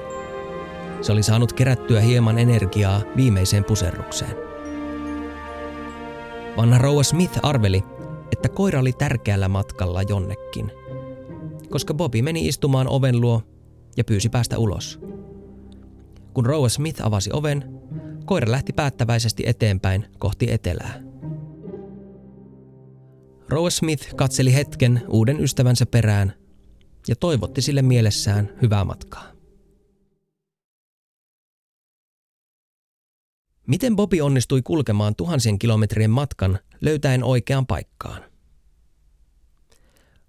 Se 1.00 1.12
oli 1.12 1.22
saanut 1.22 1.52
kerättyä 1.52 2.00
hieman 2.00 2.38
energiaa 2.38 3.00
viimeiseen 3.16 3.64
puserrukseen. 3.64 4.36
Vanha 6.56 6.78
Rouva 6.78 7.02
Smith 7.02 7.38
arveli, 7.42 7.82
että 8.32 8.48
koira 8.48 8.80
oli 8.80 8.92
tärkeällä 8.92 9.48
matkalla 9.48 10.02
jonnekin, 10.02 10.72
koska 11.70 11.94
Bobby 11.94 12.22
meni 12.22 12.48
istumaan 12.48 12.88
oven 12.88 13.20
luo 13.20 13.42
ja 13.96 14.04
pyysi 14.04 14.28
päästä 14.28 14.58
ulos. 14.58 15.00
Kun 16.34 16.46
Rouva 16.46 16.68
Smith 16.68 17.06
avasi 17.06 17.30
oven, 17.32 17.80
koira 18.24 18.50
lähti 18.50 18.72
päättäväisesti 18.72 19.42
eteenpäin 19.46 20.06
kohti 20.18 20.52
etelää. 20.52 21.06
Rowe 23.48 23.70
Smith 23.70 24.14
katseli 24.14 24.54
hetken 24.54 25.02
uuden 25.08 25.40
ystävänsä 25.40 25.86
perään 25.86 26.32
ja 27.08 27.16
toivotti 27.16 27.62
sille 27.62 27.82
mielessään 27.82 28.50
hyvää 28.62 28.84
matkaa. 28.84 29.32
Miten 33.66 33.96
Bobby 33.96 34.20
onnistui 34.20 34.62
kulkemaan 34.62 35.16
tuhansien 35.16 35.58
kilometrien 35.58 36.10
matkan 36.10 36.58
löytäen 36.80 37.24
oikean 37.24 37.66
paikkaan? 37.66 38.22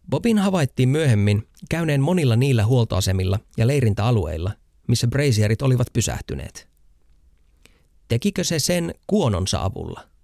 Bobin 0.10 0.38
havaittiin 0.38 0.90
myöhemmin 0.90 1.47
käyneen 1.70 2.02
monilla 2.02 2.36
niillä 2.36 2.66
huoltoasemilla 2.66 3.40
ja 3.58 3.68
leirintäalueilla, 3.68 4.52
missä 4.88 5.08
Brazierit 5.08 5.62
olivat 5.62 5.88
pysähtyneet. 5.94 6.68
Tekikö 8.08 8.44
se 8.44 8.60
sen 8.60 8.94
kuononsa 9.08 9.64
avulla– 9.64 10.08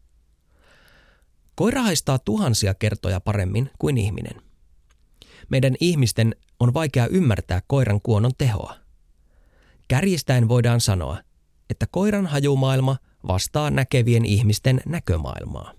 Koira 1.56 1.82
haistaa 1.82 2.19
tuhansia 2.19 2.74
kertoja 2.74 3.19
paremmin 3.19 3.69
kuin 3.80 3.98
ihminen. 3.98 4.41
Meidän 5.50 5.76
ihmisten 5.80 6.36
on 6.60 6.74
vaikea 6.74 7.08
ymmärtää 7.08 7.62
koiran 7.67 8.02
kuonon 8.02 8.32
tehoa. 8.38 8.76
Kärjistäen 9.88 10.48
voidaan 10.48 10.82
sanoa, 10.82 11.17
että 11.69 11.88
koiran 11.91 12.28
hajumaailma 12.28 12.98
vastaa 13.28 13.72
näkevien 13.72 14.26
ihmisten 14.26 14.82
näkömaailmaa. 14.86 15.74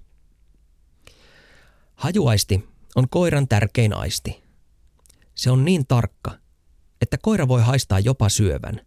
Hajuaisti 1.95 2.69
on 2.97 3.09
koiran 3.09 3.49
tärkein 3.49 3.93
aisti. 3.95 4.44
Se 5.35 5.51
on 5.51 5.65
niin 5.65 5.87
tarkka, 5.87 6.39
että 7.01 7.19
koira 7.23 7.49
voi 7.49 7.63
haistaa 7.63 8.01
jopa 8.01 8.29
syövän. 8.29 8.81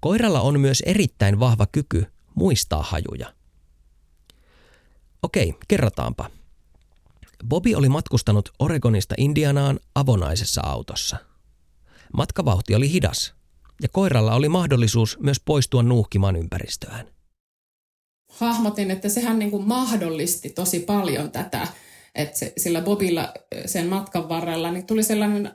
Koiralla 0.00 0.40
on 0.40 0.60
myös 0.60 0.82
erittäin 0.86 1.40
vahva 1.40 1.66
kyky 1.66 2.06
muistaa 2.34 2.82
hajuja. 2.82 3.32
Okei, 5.22 5.54
kerrataanpa. 5.68 6.30
Bobby 7.48 7.74
oli 7.74 7.88
matkustanut 7.88 8.50
Oregonista 8.58 9.14
Indianaan 9.18 9.80
avonaisessa 9.94 10.60
autossa. 10.64 11.16
Matkavauhti 12.12 12.74
oli 12.74 12.92
hidas, 12.92 13.34
ja 13.82 13.88
koiralla 13.88 14.34
oli 14.34 14.48
mahdollisuus 14.48 15.18
myös 15.20 15.40
poistua 15.40 15.82
nuuhkimaan 15.82 16.36
ympäristöään. 16.36 17.06
Hahmotin, 18.30 18.90
että 18.90 19.08
sehän 19.08 19.38
niin 19.38 19.50
kuin 19.50 19.68
mahdollisti 19.68 20.50
tosi 20.50 20.80
paljon 20.80 21.30
tätä, 21.30 21.68
että 22.16 22.38
se, 22.38 22.52
sillä 22.56 22.80
Bobilla 22.80 23.34
sen 23.66 23.86
matkan 23.86 24.28
varrella 24.28 24.72
niin 24.72 24.86
tuli 24.86 25.02
sellainen 25.02 25.50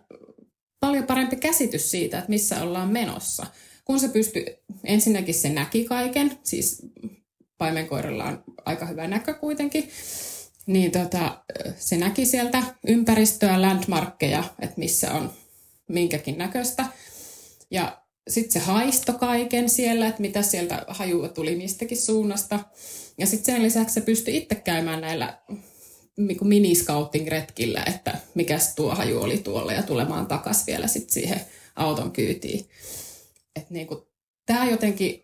paljon 0.80 1.04
parempi 1.04 1.36
käsitys 1.36 1.92
siitä, 1.92 2.18
että 2.18 2.30
missä 2.30 2.64
ollaan 2.64 2.90
menossa. 2.90 3.46
Kun 3.86 4.00
se 4.00 4.08
pystyi, 4.08 4.46
ensinnäkin 4.84 5.36
se 5.36 5.50
näki 5.50 5.86
kaiken, 5.86 6.38
siis 6.44 6.82
paimenkoiralla 7.58 8.24
on 8.24 8.44
aika 8.66 8.86
hyvä 8.86 9.08
näkö 9.08 9.34
kuitenkin, 9.34 9.90
niin 10.66 10.92
tota, 10.92 11.44
se 11.78 11.98
näki 11.98 12.26
sieltä 12.26 12.64
ympäristöä, 12.88 13.62
landmarkkeja, 13.62 14.44
että 14.60 14.80
missä 14.80 15.14
on 15.14 15.32
minkäkin 15.90 16.38
näköistä. 16.38 16.86
Ja 17.72 18.02
sitten 18.30 18.52
se 18.52 18.60
haisto 18.60 19.14
kaiken 19.14 19.70
siellä, 19.70 20.08
että 20.08 20.22
mitä 20.22 20.42
sieltä 20.42 20.86
hajua 20.88 21.30
tuli 21.30 21.56
mistäkin 21.56 21.98
suunnasta. 21.98 22.60
Ja 23.18 23.28
sitten 23.28 23.56
sen 23.56 23.64
lisäksi 23.64 23.94
se 23.94 24.02
pystyi 24.02 24.38
itse 24.38 24.56
käymään 24.56 25.02
näillä 25.02 25.42
niin 26.28 26.48
miniscouting-retkillä, 26.48 27.84
että 27.86 28.18
mikä 28.36 28.60
tuo 28.76 28.96
haju 28.96 29.22
oli 29.22 29.38
tuolla 29.38 29.74
ja 29.74 29.84
tulemaan 29.84 30.26
takaisin 30.26 30.66
vielä 30.68 30.88
sit 30.88 31.10
siihen 31.10 31.42
auton 31.76 32.12
kyytiin. 32.12 32.66
niin 33.70 33.88
Tämä 34.46 34.66
jotenkin, 34.66 35.24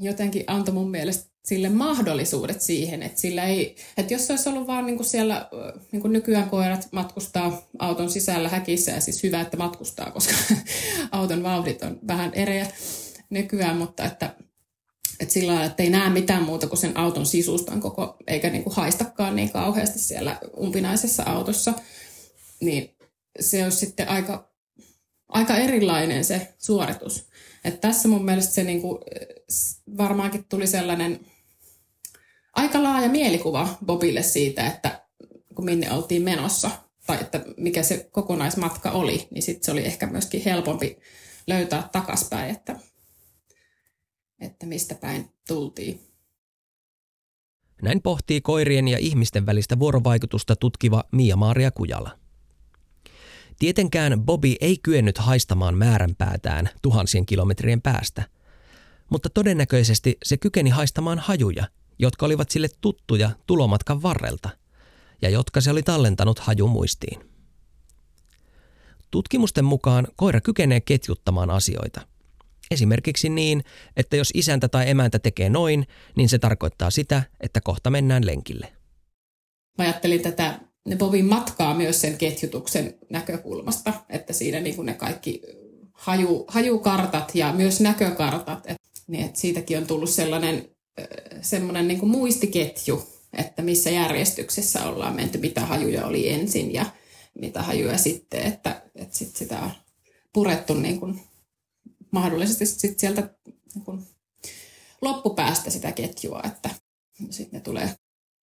jotenkin 0.00 0.44
antoi 0.46 0.74
mun 0.74 0.90
mielestä 0.90 1.30
sille 1.44 1.68
mahdollisuudet 1.68 2.60
siihen, 2.60 3.02
että, 3.02 3.20
sillä 3.20 3.44
ei, 3.44 3.76
että 3.96 4.14
jos 4.14 4.26
se 4.26 4.32
olisi 4.32 4.48
ollut 4.48 4.66
vaan 4.66 4.86
niin 4.86 4.96
kuin 4.96 5.06
siellä, 5.06 5.48
niin 5.92 6.02
kuin 6.02 6.12
nykyään 6.12 6.50
koirat 6.50 6.88
matkustaa 6.92 7.62
auton 7.78 8.10
sisällä 8.10 8.48
häkissä, 8.48 8.92
ja 8.92 9.00
siis 9.00 9.22
hyvä, 9.22 9.40
että 9.40 9.56
matkustaa, 9.56 10.10
koska 10.10 10.34
auton 11.12 11.42
vauhdit 11.42 11.82
on 11.82 11.98
vähän 12.06 12.34
ereä 12.34 12.66
nykyään, 13.30 13.76
mutta 13.76 14.04
että, 14.04 14.34
että 15.20 15.34
sillä 15.34 15.52
lailla, 15.52 15.66
että 15.66 15.82
ei 15.82 15.90
näe 15.90 16.10
mitään 16.10 16.42
muuta 16.42 16.66
kuin 16.66 16.78
sen 16.78 16.96
auton 16.96 17.26
sisustan 17.26 17.80
koko, 17.80 18.16
eikä 18.26 18.50
niin 18.50 18.64
kuin 18.64 18.76
haistakaan 18.76 19.36
niin 19.36 19.50
kauheasti 19.50 19.98
siellä 19.98 20.38
umpinaisessa 20.58 21.22
autossa, 21.22 21.72
niin 22.60 22.96
se 23.40 23.64
olisi 23.64 23.78
sitten 23.78 24.08
aika, 24.08 24.50
aika 25.28 25.56
erilainen 25.56 26.24
se 26.24 26.54
suoritus. 26.58 27.28
Että 27.64 27.80
tässä 27.80 28.08
mun 28.08 28.24
mielestä 28.24 28.54
se 28.54 28.64
niin 28.64 28.82
kuin, 28.82 28.98
varmaankin 29.96 30.44
tuli 30.44 30.66
sellainen 30.66 31.20
aika 32.54 32.82
laaja 32.82 33.08
mielikuva 33.08 33.78
Bobille 33.86 34.22
siitä, 34.22 34.66
että 34.66 35.00
kun 35.54 35.64
minne 35.64 35.92
oltiin 35.92 36.22
menossa 36.22 36.70
tai 37.06 37.18
että 37.20 37.44
mikä 37.56 37.82
se 37.82 38.08
kokonaismatka 38.12 38.90
oli, 38.90 39.28
niin 39.30 39.42
sitten 39.42 39.64
se 39.64 39.72
oli 39.72 39.84
ehkä 39.84 40.06
myöskin 40.06 40.42
helpompi 40.44 40.98
löytää 41.46 41.88
takaspäin, 41.92 42.50
että, 42.50 42.76
että 44.40 44.66
mistä 44.66 44.94
päin 44.94 45.30
tultiin. 45.48 46.00
Näin 47.82 48.02
pohtii 48.02 48.40
koirien 48.40 48.88
ja 48.88 48.98
ihmisten 48.98 49.46
välistä 49.46 49.78
vuorovaikutusta 49.78 50.56
tutkiva 50.56 51.04
Mia-Maaria 51.12 51.70
Kujala. 51.70 52.18
Tietenkään 53.58 54.20
Bobby 54.20 54.54
ei 54.60 54.78
kyennyt 54.82 55.18
haistamaan 55.18 55.74
määränpäätään 55.74 56.68
tuhansien 56.82 57.26
kilometrien 57.26 57.82
päästä, 57.82 58.22
mutta 59.10 59.30
todennäköisesti 59.30 60.18
se 60.24 60.36
kykeni 60.36 60.70
haistamaan 60.70 61.18
hajuja, 61.18 61.68
jotka 61.98 62.26
olivat 62.26 62.50
sille 62.50 62.68
tuttuja 62.80 63.30
tulomatkan 63.46 64.02
varrelta 64.02 64.50
ja 65.22 65.30
jotka 65.30 65.60
se 65.60 65.70
oli 65.70 65.82
tallentanut 65.82 66.38
hajumuistiin. 66.38 67.20
Tutkimusten 69.10 69.64
mukaan 69.64 70.08
koira 70.16 70.40
kykenee 70.40 70.80
ketjuttamaan 70.80 71.50
asioita. 71.50 72.00
Esimerkiksi 72.70 73.28
niin, 73.28 73.64
että 73.96 74.16
jos 74.16 74.30
isäntä 74.34 74.68
tai 74.68 74.90
emäntä 74.90 75.18
tekee 75.18 75.48
noin, 75.48 75.86
niin 76.16 76.28
se 76.28 76.38
tarkoittaa 76.38 76.90
sitä, 76.90 77.22
että 77.40 77.60
kohta 77.60 77.90
mennään 77.90 78.26
lenkille. 78.26 78.72
Mä 79.78 79.84
ajattelin 79.84 80.20
tätä 80.20 80.60
ne 80.88 80.96
Bobin 80.96 81.24
matkaa 81.24 81.74
myös 81.74 82.00
sen 82.00 82.18
ketjutuksen 82.18 82.94
näkökulmasta, 83.10 83.92
että 84.08 84.32
siinä 84.32 84.60
niin 84.60 84.86
ne 84.86 84.94
kaikki 84.94 85.42
haju, 85.92 86.44
hajukartat 86.48 87.34
ja 87.34 87.52
myös 87.52 87.80
näkökartat, 87.80 88.58
että, 88.58 88.88
niin 89.06 89.24
että 89.24 89.40
siitäkin 89.40 89.78
on 89.78 89.86
tullut 89.86 90.10
sellainen 90.10 90.68
semmoinen 91.42 91.88
niin 91.88 92.00
kuin 92.00 92.10
muistiketju, 92.10 93.08
että 93.32 93.62
missä 93.62 93.90
järjestyksessä 93.90 94.88
ollaan 94.88 95.16
menty, 95.16 95.38
mitä 95.38 95.66
hajuja 95.66 96.06
oli 96.06 96.28
ensin 96.28 96.74
ja 96.74 96.86
mitä 97.40 97.62
hajuja 97.62 97.98
sitten, 97.98 98.40
että, 98.40 98.82
että 98.94 99.16
sit 99.16 99.36
sitä 99.36 99.58
on 99.58 99.70
purettu 100.32 100.74
niin 100.74 101.00
kuin 101.00 101.20
mahdollisesti 102.10 102.66
sit 102.66 102.98
sieltä 102.98 103.34
niin 103.74 103.84
kuin 103.84 104.06
loppupäästä 105.02 105.70
sitä 105.70 105.92
ketjua, 105.92 106.42
että 106.44 106.70
sitten 107.30 107.58
ne 107.58 107.60
tulee 107.60 107.94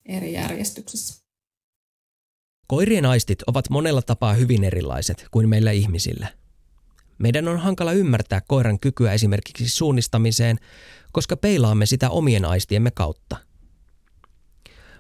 eri 0.07 0.33
järjestyksessä. 0.33 1.25
Koirien 2.67 3.07
aistit 3.07 3.43
ovat 3.47 3.71
monella 3.71 4.03
tapaa 4.03 4.35
hyvin 4.35 4.65
erilaiset 4.65 5.27
kuin 5.31 5.49
meillä 5.49 5.71
ihmisillä. 5.71 6.29
Meidän 7.19 7.49
on 7.49 7.59
hankala 7.59 7.93
ymmärtää 7.93 8.41
koiran 8.49 8.81
kykyä 8.81 9.13
esimerkiksi 9.13 9.69
suunnistamiseen, 9.69 10.59
koska 11.13 11.37
peilaamme 11.37 11.87
sitä 11.87 12.11
omien 12.11 12.45
aistiemme 12.45 12.91
kautta. 12.91 13.37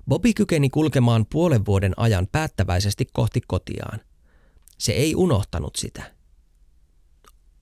Bobby 0.08 0.32
kykeni 0.32 0.70
kulkemaan 0.70 1.26
puolen 1.30 1.66
vuoden 1.66 1.92
ajan 1.96 2.28
päättäväisesti 2.32 3.06
kohti 3.12 3.40
kotiaan. 3.46 4.00
Se 4.78 4.92
ei 4.92 5.14
unohtanut 5.14 5.76
sitä. 5.76 6.13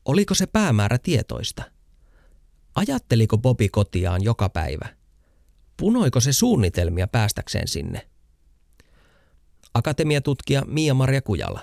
Oliko 0.05 0.35
se 0.35 0.47
päämäärä 0.47 0.99
tietoista? 0.99 1.63
Ajatteliko 2.75 3.39
Bobby 3.39 3.69
kotiaan 3.69 4.25
joka 4.25 4.49
päivä? 4.49 4.89
Punoiko 5.77 6.21
se 6.21 6.33
suunnitelmia 6.33 7.07
päästäkseen 7.07 7.69
sinne? 7.69 8.09
Akatemiatutkija 9.75 10.63
Mia-Maria 10.67 11.23
Kujala. 11.23 11.61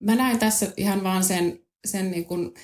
Mä 0.00 0.14
näen 0.14 0.38
tässä 0.38 0.72
ihan 0.76 1.04
vaan 1.04 1.24
sen, 1.24 1.60
sen 1.84 2.10
niin 2.10 2.24
kuin, 2.24 2.54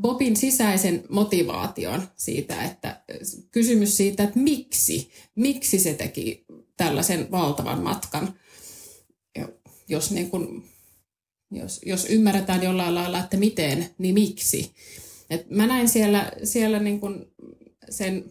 Bobin 0.00 0.36
sisäisen 0.36 1.04
motivaation 1.08 2.02
siitä, 2.16 2.62
että 2.62 3.02
kysymys 3.50 3.96
siitä, 3.96 4.22
että 4.22 4.38
miksi, 4.38 5.10
miksi 5.34 5.78
se 5.78 5.94
teki 5.94 6.44
tällaisen 6.76 7.30
valtavan 7.30 7.82
matkan. 7.82 8.34
Jos, 9.88 10.10
niin 10.10 10.30
kuin, 10.30 10.70
jos, 11.50 11.80
jos 11.86 12.06
ymmärretään 12.10 12.62
jollain 12.62 12.94
lailla, 12.94 13.18
että 13.18 13.36
miten, 13.36 13.90
niin 13.98 14.14
miksi. 14.14 14.74
Et 15.30 15.50
mä 15.50 15.66
näin 15.66 15.88
siellä, 15.88 16.32
siellä 16.44 16.78
niin 16.78 17.00
kuin 17.00 17.26
sen, 17.90 18.24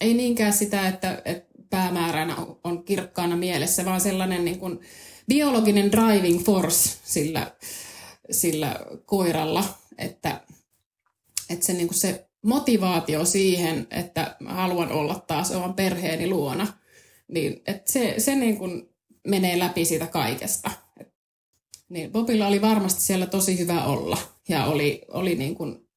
ei 0.00 0.14
niinkään 0.14 0.52
sitä, 0.52 0.88
että, 0.88 1.22
että 1.24 1.50
päämääränä 1.70 2.36
on 2.64 2.84
kirkkaana 2.84 3.36
mielessä, 3.36 3.84
vaan 3.84 4.00
sellainen 4.00 4.44
niin 4.44 4.58
kuin 4.58 4.80
biologinen 5.28 5.92
driving 5.92 6.44
force 6.44 6.98
sillä, 7.04 7.52
sillä 8.30 8.76
koiralla, 9.06 9.64
että, 9.98 10.40
että 11.50 11.66
se, 11.66 11.72
niin 11.72 11.88
kuin 11.88 11.98
se 11.98 12.26
motivaatio 12.42 13.24
siihen, 13.24 13.86
että 13.90 14.36
haluan 14.46 14.92
olla 14.92 15.24
taas 15.26 15.50
oman 15.50 15.74
perheeni 15.74 16.28
luona, 16.28 16.66
niin 17.28 17.62
että 17.66 17.92
se, 17.92 18.14
se 18.18 18.34
niin 18.34 18.56
kuin 18.56 18.88
menee 19.26 19.58
läpi 19.58 19.84
siitä 19.84 20.06
kaikesta. 20.06 20.70
Niin 21.90 22.12
Bobilla 22.12 22.46
oli 22.46 22.60
varmasti 22.60 23.02
siellä 23.02 23.26
tosi 23.26 23.58
hyvä 23.58 23.84
olla 23.84 24.18
ja 24.48 24.64
oli, 24.64 25.02
oli 25.08 25.34
niin 25.34 25.54
kuin 25.54 25.88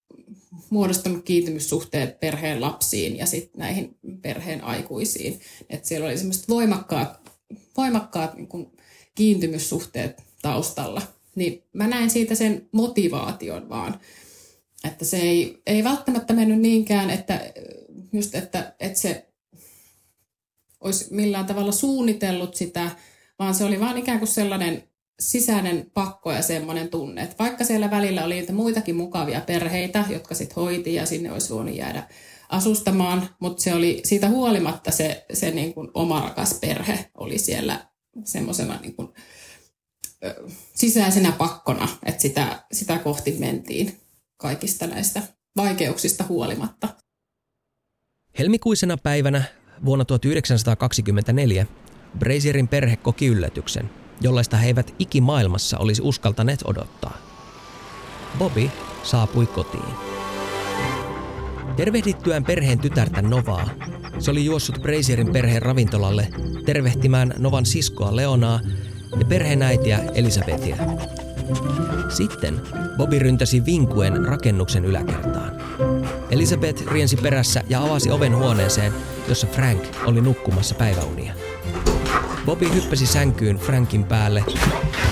muodostanut 0.70 1.26
kiintymyssuhteet 1.26 2.20
perheen 2.20 2.62
lapsiin 2.62 3.18
ja 3.18 3.26
sitten 3.26 3.60
näihin 3.60 3.98
perheen 4.22 4.64
aikuisiin. 4.64 5.40
Et 5.70 5.86
siellä 5.86 6.08
oli 6.08 6.18
semmoiset 6.18 6.50
voimakkaat, 6.50 7.32
voimakkaat 7.78 8.36
niin 8.36 8.48
kuin 8.48 8.72
kiintymyssuhteet 9.16 10.24
taustalla. 10.42 11.02
Niin 11.36 11.64
mä 11.74 11.88
näin 11.88 12.10
siitä 12.10 12.36
sen 12.36 12.70
motivaation 12.72 13.70
vaan. 13.70 14.00
Että 14.84 15.06
se 15.06 15.18
ei, 15.18 15.62
ei 15.66 15.84
välttämättä 15.84 16.34
mennyt 16.34 16.60
niinkään, 16.60 17.10
että, 17.10 17.54
just, 18.14 18.36
että, 18.36 18.76
että 18.80 19.00
se 19.00 19.28
olisi 20.82 21.14
millään 21.14 21.46
tavalla 21.46 21.72
suunnitellut 21.72 22.56
sitä, 22.56 22.92
vaan 23.40 23.56
se 23.56 23.64
oli 23.64 23.80
vaan 23.80 23.98
ikään 23.98 24.20
kuin 24.20 24.30
sellainen 24.30 24.84
sisäinen 25.20 25.92
pakko 25.94 26.32
ja 26.32 26.42
semmoinen 26.42 26.90
tunne, 26.90 27.22
että 27.22 27.36
vaikka 27.40 27.64
siellä 27.64 27.92
välillä 27.92 28.24
oli 28.24 28.34
niitä 28.34 28.54
muitakin 28.54 28.96
mukavia 28.96 29.42
perheitä, 29.42 30.06
jotka 30.10 30.36
sitten 30.36 30.56
hoiti 30.56 30.96
ja 30.96 31.06
sinne 31.06 31.32
olisi 31.32 31.54
voinut 31.54 31.76
jäädä 31.76 32.08
asustamaan, 32.50 33.30
mutta 33.40 33.64
se 33.64 33.74
oli 33.74 34.02
siitä 34.04 34.30
huolimatta 34.30 34.92
se, 34.92 35.26
se 35.34 35.52
niin 35.52 35.74
kuin 35.74 35.92
oma 35.94 36.22
rakas 36.22 36.60
perhe 36.62 37.12
oli 37.18 37.38
siellä 37.38 37.88
semmoisena 38.26 38.80
niin 38.82 38.96
kuin, 38.96 39.10
sisäisenä 40.76 41.32
pakkona, 41.32 41.88
että 42.06 42.22
sitä, 42.22 42.64
sitä 42.72 42.98
kohti 42.98 43.36
mentiin 43.40 43.98
kaikista 44.38 44.88
näistä 44.88 45.22
vaikeuksista 45.58 46.24
huolimatta. 46.30 46.88
Helmikuisena 48.40 48.98
päivänä 48.98 49.44
vuonna 49.86 50.06
1924 50.06 51.66
Brazierin 52.20 52.68
perhe 52.68 52.96
koki 52.96 53.28
yllätyksen– 53.28 53.90
jollaista 54.22 54.58
he 54.58 54.68
eivät 54.68 54.96
ikimaailmassa 55.00 55.78
olisi 55.78 56.02
uskaltaneet 56.02 56.60
odottaa. 56.66 57.18
Bobby 58.38 58.70
saapui 59.04 59.46
kotiin. 59.46 59.94
Tervehdittyään 61.76 62.44
perheen 62.44 62.80
tytärtä 62.80 63.22
Novaa, 63.22 63.70
se 64.20 64.32
oli 64.32 64.46
juossut 64.46 64.82
Brazierin 64.82 65.32
perheen 65.32 65.62
ravintolalle 65.62 66.28
tervehtimään 66.66 67.34
Novan 67.38 67.66
siskoa 67.66 68.16
Leonaa 68.16 68.60
ja 69.20 69.26
perheen 69.26 69.62
äitiä 69.62 70.00
Elisabethia. 70.16 70.76
Sitten 72.10 72.62
Bobby 72.98 73.20
ryntäsi 73.20 73.66
vinkuen 73.66 74.26
rakennuksen 74.26 74.86
yläkertaan. 74.86 75.52
Elisabeth 76.30 76.88
riensi 76.88 77.18
perässä 77.18 77.64
ja 77.70 77.84
avasi 77.84 78.12
oven 78.12 78.36
huoneeseen, 78.36 78.94
jossa 79.28 79.48
Frank 79.48 79.84
oli 80.06 80.22
nukkumassa 80.22 80.76
päiväunia. 80.76 81.34
Bobby 82.46 82.74
hyppäsi 82.74 83.06
sänkyyn 83.06 83.58
Frankin 83.58 84.04
päälle, 84.04 84.44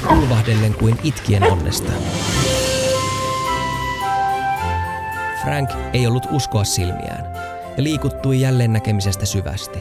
kulvahdellen 0.07 0.73
kuin 0.73 0.97
itkien 1.03 1.51
onnesta. 1.51 1.91
Frank 5.41 5.69
ei 5.93 6.07
ollut 6.07 6.23
uskoa 6.31 6.63
silmiään 6.63 7.25
ja 7.77 7.83
liikuttui 7.83 8.41
jälleen 8.41 8.73
näkemisestä 8.73 9.25
syvästi. 9.25 9.79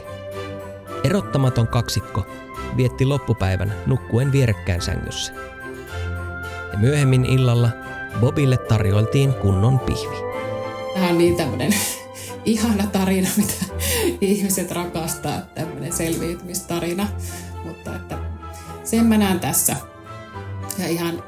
Erottamaton 1.03 1.67
kaksikko 1.67 2.25
vietti 2.77 3.05
loppupäivän 3.05 3.73
nukkuen 3.85 4.31
vierekkäin 4.31 4.81
sängyssä. 4.81 5.33
Ja 6.71 6.77
myöhemmin 6.77 7.25
illalla 7.25 7.69
Bobille 8.19 8.57
tarjoiltiin 8.57 9.33
kunnon 9.33 9.79
pihvi. 9.79 10.17
Tämä 10.93 11.09
on 11.09 11.17
niin 11.17 11.35
tämmöinen 11.35 11.75
ihana 12.45 12.87
tarina, 12.87 13.29
mitä 13.37 13.53
ihmiset 14.21 14.71
rakastaa, 14.71 15.41
tämmöinen 15.55 15.93
selviytymistarina. 15.93 17.07
Mutta 17.65 17.95
että 17.95 18.17
sen 18.83 19.05
mä 19.05 19.17
näen 19.17 19.39
tässä. 19.39 19.75
Ja 20.79 20.87
ihan, 20.87 21.23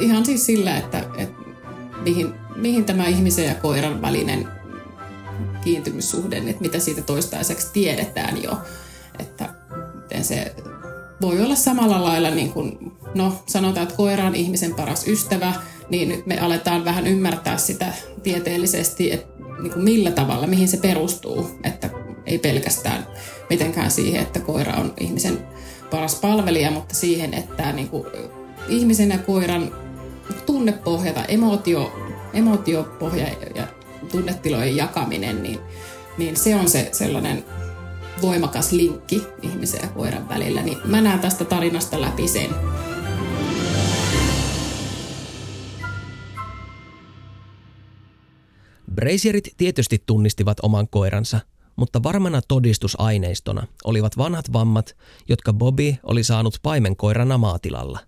ihan 0.00 0.24
siis 0.26 0.46
sillä, 0.46 0.76
että, 0.76 1.04
että 1.16 1.40
mihin, 2.02 2.34
mihin 2.56 2.84
tämä 2.84 3.06
ihmisen 3.06 3.44
ja 3.44 3.54
koiran 3.54 4.02
välinen 4.02 4.48
kiintymyssuhde, 5.64 6.36
että 6.36 6.60
mitä 6.60 6.78
siitä 6.78 7.02
toistaiseksi 7.02 7.72
tiedetään 7.72 8.42
jo. 8.42 8.58
Että 9.18 9.48
miten 9.94 10.24
se 10.24 10.54
voi 11.20 11.42
olla 11.42 11.54
samalla 11.54 12.04
lailla, 12.04 12.30
niin 12.30 12.52
kuin, 12.52 12.92
no 13.14 13.42
sanotaan, 13.46 13.82
että 13.82 13.96
koira 13.96 14.26
on 14.26 14.34
ihmisen 14.34 14.74
paras 14.74 15.08
ystävä, 15.08 15.52
niin 15.88 16.08
nyt 16.08 16.26
me 16.26 16.40
aletaan 16.40 16.84
vähän 16.84 17.06
ymmärtää 17.06 17.56
sitä 17.58 17.92
tieteellisesti, 18.22 19.12
että 19.12 19.26
niin 19.62 19.72
kuin 19.72 19.84
millä 19.84 20.10
tavalla, 20.10 20.46
mihin 20.46 20.68
se 20.68 20.76
perustuu, 20.76 21.50
että 21.64 21.90
ei 22.26 22.38
pelkästään 22.38 23.06
mitenkään 23.50 23.90
siihen, 23.90 24.22
että 24.22 24.40
koira 24.40 24.74
on 24.74 24.94
ihmisen 25.00 25.38
paras 25.90 26.14
palvelija, 26.14 26.70
mutta 26.70 26.94
siihen, 26.94 27.34
että 27.34 27.72
niin 27.72 27.88
kuin 27.88 28.06
ihmisen 28.68 29.10
ja 29.10 29.18
koiran 29.18 29.74
tunnepohja 30.46 31.12
tai 31.12 31.24
emotio, 31.28 31.92
emotiopohja 32.34 33.26
ja 33.54 33.66
tunnetilojen 34.12 34.76
jakaminen, 34.76 35.42
niin, 35.42 35.60
niin 36.18 36.36
se 36.36 36.56
on 36.56 36.68
se 36.68 36.88
sellainen 36.92 37.44
voimakas 38.22 38.72
linkki 38.72 39.22
ihmisen 39.42 39.80
ja 39.82 39.88
koiran 39.88 40.28
välillä, 40.28 40.62
niin 40.62 40.78
mä 40.84 41.00
näen 41.00 41.20
tästä 41.20 41.44
tarinasta 41.44 42.00
läpi 42.00 42.28
sen. 42.28 42.50
Brazierit 48.94 49.48
tietysti 49.56 50.02
tunnistivat 50.06 50.56
oman 50.62 50.88
koiransa, 50.88 51.40
mutta 51.76 52.02
varmana 52.02 52.40
todistusaineistona 52.48 53.66
olivat 53.84 54.16
vanhat 54.18 54.52
vammat, 54.52 54.96
jotka 55.28 55.52
Bobby 55.52 55.94
oli 56.02 56.24
saanut 56.24 56.58
paimenkoirana 56.62 57.38
maatilalla. 57.38 57.98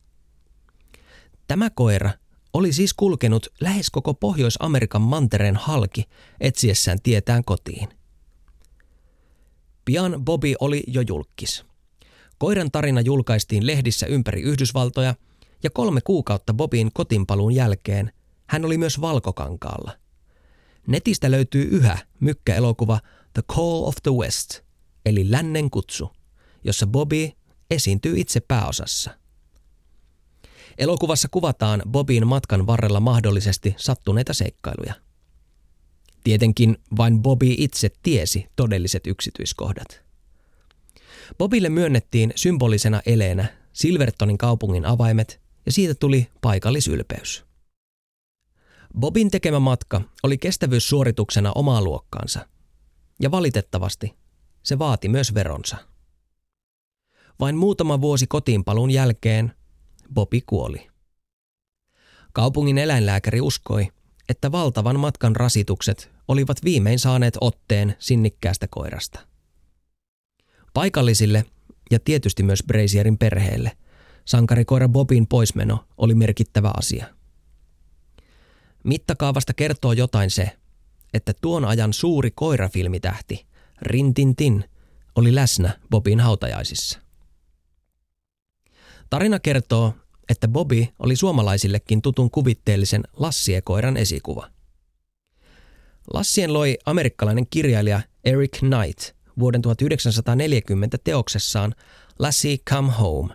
Tämä 1.47 1.71
koira 1.71 2.11
oli 2.53 2.73
siis 2.73 2.95
kulkenut 2.95 3.47
lähes 3.61 3.91
koko 3.91 4.15
Pohjois-Amerikan 4.15 5.03
mantereen 5.03 5.57
halki 5.57 6.05
etsiessään 6.41 6.99
tietään 7.03 7.45
kotiin. 7.45 7.89
Pian 9.85 10.25
Bobby 10.25 10.55
oli 10.61 10.83
jo 10.87 11.03
julkis. 11.09 11.65
Koiran 12.39 12.71
tarina 12.71 13.01
julkaistiin 13.01 13.67
lehdissä 13.67 14.07
ympäri 14.07 14.43
Yhdysvaltoja 14.43 15.15
ja 15.63 15.71
kolme 15.71 16.01
kuukautta 16.01 16.55
Bobin 16.55 16.91
kotinpaluun 16.95 17.55
jälkeen 17.55 18.13
hän 18.47 18.65
oli 18.65 18.79
myös 18.79 19.01
valkokankaalla. 19.01 19.93
Netistä 20.87 21.31
löytyy 21.31 21.69
yhä 21.71 21.99
mykkäelokuva 22.21 23.01
The 23.33 23.43
Call 23.55 23.85
of 23.85 23.95
the 24.03 24.11
West, 24.11 24.61
eli 25.07 25.31
Lännen 25.31 25.71
kutsu, 25.71 26.11
jossa 26.65 26.87
Bobby 26.87 27.33
esiintyy 27.71 28.15
itse 28.17 28.41
pääosassa. 28.41 29.19
Elokuvassa 30.79 31.29
kuvataan 31.31 31.83
Bobin 31.89 32.27
matkan 32.27 32.67
varrella 32.67 33.01
mahdollisesti 33.01 33.75
sattuneita 33.79 34.35
seikkailuja. 34.35 34.95
Tietenkin 36.25 36.77
vain 36.97 37.23
Bobby 37.23 37.55
itse 37.59 37.91
tiesi 38.03 38.47
todelliset 38.57 39.07
yksityiskohdat. 39.07 40.03
Bobille 41.39 41.69
myönnettiin 41.69 42.33
symbolisena 42.37 43.03
eleenä 43.07 43.59
Silvertonin 43.73 44.39
kaupungin 44.39 44.87
avaimet 44.87 45.41
ja 45.67 45.73
siitä 45.73 45.95
tuli 45.95 46.29
paikallisylpeys. 46.41 47.45
Bobin 48.99 49.31
tekemä 49.31 49.59
matka 49.59 50.01
oli 50.23 50.39
kestävyyssuorituksena 50.39 51.53
omaa 51.55 51.83
luokkaansa. 51.83 52.49
Ja 53.21 53.31
valitettavasti 53.31 54.15
se 54.63 54.79
vaati 54.79 55.09
myös 55.09 55.35
veronsa. 55.35 55.77
Vain 57.41 57.57
muutama 57.57 58.01
vuosi 58.01 58.27
kotiinpalun 58.27 58.91
jälkeen 58.91 59.53
Bobi 60.15 60.41
kuoli. 60.41 60.89
Kaupungin 62.33 62.79
eläinlääkäri 62.79 63.41
uskoi, 63.41 63.89
että 64.29 64.53
valtavan 64.53 65.01
matkan 65.01 65.37
rasitukset 65.37 66.11
olivat 66.29 66.65
viimein 66.65 66.99
saaneet 66.99 67.39
otteen 67.41 67.97
sinnikkäästä 67.99 68.67
koirasta. 68.71 69.21
Paikallisille 70.75 71.45
ja 71.91 71.99
tietysti 72.01 72.43
myös 72.43 72.63
Brazierin 72.67 73.19
perheelle 73.19 73.77
sankarikoira 74.25 74.89
Bobin 74.89 75.27
poismeno 75.27 75.85
oli 75.99 76.15
merkittävä 76.15 76.71
asia. 76.77 77.07
Mittakaavasta 78.85 79.55
kertoo 79.55 79.93
jotain 79.93 80.31
se, 80.31 80.59
että 81.15 81.33
tuon 81.41 81.65
ajan 81.65 81.93
suuri 81.93 82.31
koirafilmitähti 82.31 83.47
Rintintin 83.83 84.65
oli 85.15 85.35
läsnä 85.35 85.79
Bobin 85.91 86.21
hautajaisissa. 86.21 86.99
Tarina 89.11 89.39
kertoo, 89.39 89.95
että 90.29 90.49
Bobby 90.49 90.87
oli 90.99 91.17
suomalaisillekin 91.17 92.03
tutun 92.03 92.31
kuvitteellisen 92.31 93.03
Lassiekoiran 93.13 93.97
esikuva. 93.97 94.51
Lassien 96.15 96.53
loi 96.53 96.79
amerikkalainen 96.87 97.47
kirjailija 97.51 98.01
Eric 98.25 98.59
Knight 98.59 99.17
vuoden 99.39 99.63
1940 99.63 100.99
teoksessaan 101.05 101.75
Lassie 102.19 102.59
Come 102.71 102.93
Home, 102.93 103.35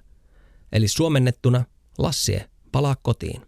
eli 0.72 0.88
suomennettuna 0.88 1.66
Lassie, 1.98 2.50
palaa 2.72 2.96
kotiin. 3.02 3.42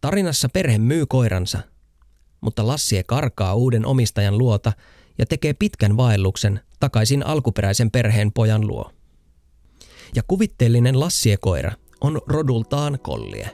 Tarinassa 0.00 0.48
perhe 0.48 0.78
myy 0.78 1.06
koiransa, 1.06 1.58
mutta 2.40 2.66
Lassie 2.66 3.02
karkaa 3.02 3.54
uuden 3.54 3.86
omistajan 3.86 4.38
luota 4.38 4.72
ja 5.18 5.26
tekee 5.26 5.52
pitkän 5.52 5.96
vaelluksen 5.96 6.60
takaisin 6.80 7.26
alkuperäisen 7.26 7.90
perheen 7.90 8.32
pojan 8.32 8.66
luo 8.66 8.90
ja 10.14 10.22
kuvitteellinen 10.28 11.00
lassiekoira 11.00 11.72
on 12.00 12.20
rodultaan 12.26 12.98
kollie. 13.02 13.50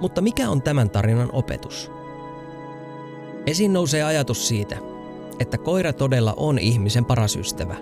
Mutta 0.00 0.20
mikä 0.20 0.50
on 0.50 0.62
tämän 0.62 0.90
tarinan 0.90 1.30
opetus? 1.32 1.90
Esiin 3.46 3.72
nousee 3.72 4.02
ajatus 4.02 4.48
siitä, 4.48 4.76
että 5.38 5.58
koira 5.58 5.92
todella 5.92 6.34
on 6.36 6.58
ihmisen 6.58 7.04
paras 7.04 7.36
ystävä. 7.36 7.76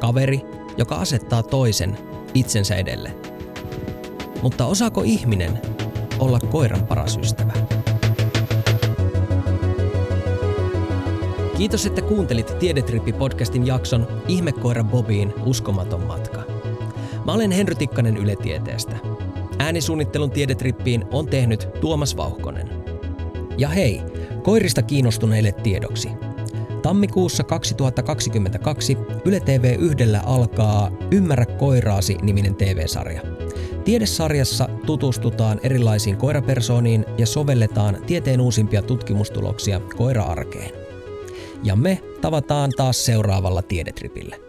Kaveri, 0.00 0.40
joka 0.76 0.94
asettaa 0.96 1.42
toisen 1.42 1.98
itsensä 2.34 2.74
edelle. 2.76 3.16
Mutta 4.42 4.66
osaako 4.66 5.02
ihminen 5.02 5.60
olla 6.18 6.40
koiran 6.40 6.86
paras 6.86 7.18
ystävä? 7.22 7.52
Kiitos, 11.56 11.86
että 11.86 12.02
kuuntelit 12.02 12.54
Tiedetrippi-podcastin 12.58 13.66
jakson 13.66 14.06
Ihmekoira 14.28 14.84
Bobiin 14.84 15.34
uskomaton 15.44 16.02
matka. 16.02 16.42
Mä 17.24 17.32
olen 17.32 17.50
Henry 17.50 17.74
Tikkanen 17.74 18.16
Yle 18.16 18.36
Tieteestä. 18.36 18.96
Äänisuunnittelun 19.58 20.30
Tiedetrippiin 20.30 21.04
on 21.12 21.26
tehnyt 21.26 21.68
Tuomas 21.80 22.16
Vauhkonen. 22.16 22.70
Ja 23.58 23.68
hei, 23.68 24.02
koirista 24.42 24.82
kiinnostuneille 24.82 25.52
tiedoksi. 25.52 26.08
Tammikuussa 26.82 27.44
2022 27.44 28.98
Yle 29.24 29.40
TV 29.40 29.76
yhdellä 29.78 30.20
alkaa 30.20 30.90
Ymmärrä 31.10 31.46
koiraasi 31.46 32.16
niminen 32.22 32.54
TV-sarja. 32.54 33.33
Tiedesarjassa 33.84 34.68
tutustutaan 34.86 35.60
erilaisiin 35.62 36.16
koirapersooniin 36.16 37.04
ja 37.18 37.26
sovelletaan 37.26 37.98
tieteen 38.06 38.40
uusimpia 38.40 38.82
tutkimustuloksia 38.82 39.80
koira-arkeen. 39.80 40.70
Ja 41.62 41.76
me 41.76 42.00
tavataan 42.20 42.70
taas 42.76 43.04
seuraavalla 43.04 43.62
tiedetripillä. 43.62 44.43